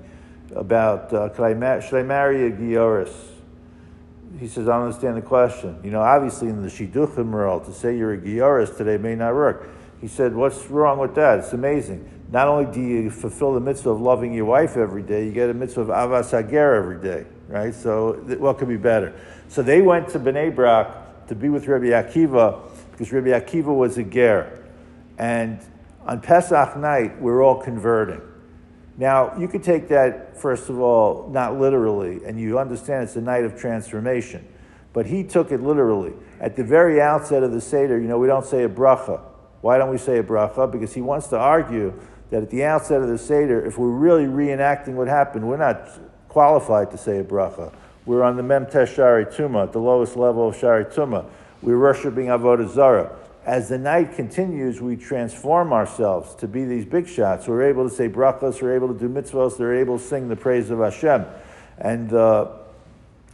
about, 0.54 1.12
uh, 1.12 1.30
I 1.40 1.54
ma- 1.54 1.78
should 1.78 2.00
I 2.00 2.02
marry 2.02 2.46
a 2.46 2.50
Gioris? 2.50 3.14
He 4.40 4.48
says, 4.48 4.68
I 4.68 4.72
don't 4.72 4.86
understand 4.86 5.16
the 5.16 5.22
question. 5.22 5.78
You 5.84 5.92
know, 5.92 6.00
obviously 6.00 6.48
in 6.48 6.62
the 6.62 6.68
Shidduchim 6.68 7.30
world, 7.30 7.64
to 7.66 7.72
say 7.72 7.96
you're 7.96 8.14
a 8.14 8.18
Gioris 8.18 8.76
today 8.76 8.96
may 8.96 9.14
not 9.14 9.34
work. 9.34 9.68
He 10.00 10.08
said, 10.08 10.34
what's 10.34 10.66
wrong 10.66 10.98
with 10.98 11.14
that? 11.14 11.38
It's 11.38 11.52
amazing. 11.52 12.10
Not 12.32 12.48
only 12.48 12.70
do 12.72 12.80
you 12.80 13.10
fulfill 13.10 13.54
the 13.54 13.60
mitzvah 13.60 13.90
of 13.90 14.00
loving 14.00 14.34
your 14.34 14.44
wife 14.46 14.76
every 14.76 15.02
day, 15.02 15.24
you 15.24 15.32
get 15.32 15.48
a 15.48 15.54
mitzvah 15.54 15.82
of 15.82 15.88
ahavas 15.88 16.32
hager 16.32 16.74
every 16.74 17.00
day, 17.00 17.26
right? 17.48 17.74
So 17.74 18.14
what 18.38 18.58
could 18.58 18.68
be 18.68 18.76
better? 18.76 19.18
So 19.48 19.62
they 19.62 19.82
went 19.82 20.08
to 20.10 20.18
Bnei 20.18 20.54
Brak 20.54 21.26
to 21.28 21.34
be 21.34 21.48
with 21.48 21.66
Rabbi 21.66 21.86
Akiva 21.86 22.60
because 22.90 23.12
Rabbi 23.12 23.28
Akiva 23.28 23.74
was 23.74 23.98
a 23.98 24.04
ger. 24.04 24.64
And 25.18 25.60
on 26.06 26.20
Pesach 26.20 26.76
night, 26.76 27.20
we're 27.20 27.42
all 27.42 27.60
converting. 27.60 28.20
Now, 28.98 29.36
you 29.38 29.48
could 29.48 29.62
take 29.62 29.88
that, 29.88 30.40
first 30.40 30.70
of 30.70 30.80
all, 30.80 31.28
not 31.30 31.58
literally, 31.58 32.24
and 32.24 32.40
you 32.40 32.58
understand 32.58 33.04
it's 33.04 33.16
a 33.16 33.20
night 33.20 33.44
of 33.44 33.58
transformation. 33.58 34.46
But 34.94 35.04
he 35.04 35.22
took 35.24 35.52
it 35.52 35.60
literally. 35.60 36.14
At 36.40 36.56
the 36.56 36.64
very 36.64 37.02
outset 37.02 37.42
of 37.42 37.52
the 37.52 37.60
Seder, 37.60 38.00
you 38.00 38.08
know, 38.08 38.18
we 38.18 38.26
don't 38.26 38.46
say 38.46 38.64
a 38.64 38.68
bracha. 38.68 39.20
Why 39.60 39.76
don't 39.76 39.90
we 39.90 39.98
say 39.98 40.18
a 40.18 40.22
bracha? 40.22 40.70
Because 40.70 40.94
he 40.94 41.02
wants 41.02 41.26
to 41.28 41.38
argue 41.38 41.92
that 42.30 42.42
at 42.42 42.50
the 42.50 42.64
outset 42.64 43.02
of 43.02 43.08
the 43.08 43.18
Seder, 43.18 43.64
if 43.66 43.76
we're 43.76 43.90
really 43.90 44.24
reenacting 44.24 44.94
what 44.94 45.08
happened, 45.08 45.46
we're 45.46 45.58
not 45.58 45.88
qualified 46.36 46.90
to 46.90 46.98
say 46.98 47.18
a 47.18 47.24
bracha. 47.24 47.72
We're 48.04 48.22
on 48.22 48.36
the 48.36 48.42
Mem 48.42 48.66
Tes 48.66 48.94
Sha'arei 48.94 49.34
Tumah, 49.34 49.72
the 49.72 49.78
lowest 49.78 50.16
level 50.16 50.50
of 50.50 50.56
Shari 50.58 50.84
Tuma. 50.84 51.24
We're 51.62 51.80
worshiping 51.80 52.26
Avodah 52.26 52.68
Zarah 52.68 53.16
as 53.46 53.70
the 53.70 53.78
night 53.78 54.16
continues, 54.16 54.80
we 54.80 54.96
transform 54.96 55.72
ourselves 55.72 56.34
to 56.34 56.46
be 56.46 56.66
these 56.66 56.84
big 56.84 57.08
shots. 57.08 57.46
We're 57.46 57.62
able 57.62 57.88
to 57.88 57.94
say 57.94 58.08
brachas, 58.08 58.60
we're 58.60 58.74
able 58.74 58.92
to 58.92 58.98
do 58.98 59.08
mitzvahs, 59.08 59.56
they're 59.56 59.76
able 59.76 59.98
to 59.98 60.04
sing 60.04 60.28
the 60.28 60.36
praise 60.36 60.68
of 60.68 60.80
Hashem. 60.80 61.24
And 61.78 62.12
uh, 62.12 62.48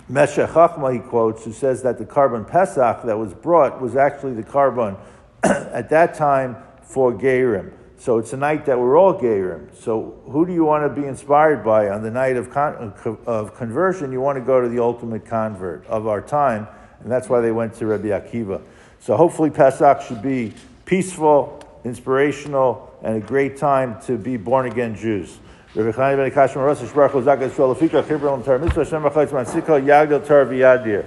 Meshech 0.09 0.51
Chachma, 0.51 0.93
he 0.93 1.01
quotes, 1.01 1.45
who 1.45 1.53
says 1.53 1.83
that 1.83 1.99
the 1.99 2.05
korban 2.05 2.47
Pesach 2.47 3.03
that 3.05 3.19
was 3.19 3.35
brought 3.35 3.81
was 3.81 3.97
actually 3.97 4.35
the 4.35 4.45
korban 4.45 4.97
at 5.43 5.89
that 5.89 6.15
time 6.15 6.57
for 6.83 7.13
Gerim. 7.13 7.73
So 8.03 8.19
it's 8.19 8.33
a 8.33 8.37
night 8.37 8.67
that 8.67 8.81
we're 8.81 8.99
all 8.99 9.15
Gerim. 9.15 9.73
So 9.77 10.21
who 10.27 10.45
do 10.45 10.53
you 10.53 10.65
want 10.65 10.83
to 10.83 11.01
be 11.01 11.07
inspired 11.07 11.65
by 11.65 11.89
on 11.89 12.03
the 12.03 12.11
night 12.11 12.37
of, 12.37 12.51
con- 12.51 12.93
of 13.27 13.55
conversion? 13.55 14.11
You 14.11 14.21
want 14.21 14.39
to 14.39 14.45
go 14.45 14.61
to 14.61 14.69
the 14.69 14.81
ultimate 14.83 15.25
convert 15.25 15.87
of 15.87 16.09
our 16.09 16.21
time, 16.21 16.67
and 16.99 17.13
that's 17.13 17.29
why 17.29 17.41
they 17.41 17.53
went 17.53 17.75
to 17.75 17.87
Rabbi 17.87 18.09
Akiva. 18.09 18.61
So 18.99 19.17
hopefully 19.17 19.51
Pesach 19.51 20.03
should 20.03 20.21
be 20.21 20.53
peaceful, 20.85 21.63
inspirational, 21.85 22.93
and 23.05 23.23
a 23.23 23.25
great 23.25 23.57
time 23.57 24.03
to 24.07 24.19
be 24.19 24.37
born 24.37 24.67
again 24.67 24.97
Jews. 24.97 25.39
Rabbi 25.77 25.93
Chaim 25.93 26.17
ben 26.17 26.29
Akash 26.29 26.55
Chibral 26.55 28.45
Tar 28.45 28.59
Mitzvah 28.59 28.85
Sikol 28.85 29.81
Yagdil 29.85 30.27
Tar 30.27 30.45
V'Yadir. 30.47 31.07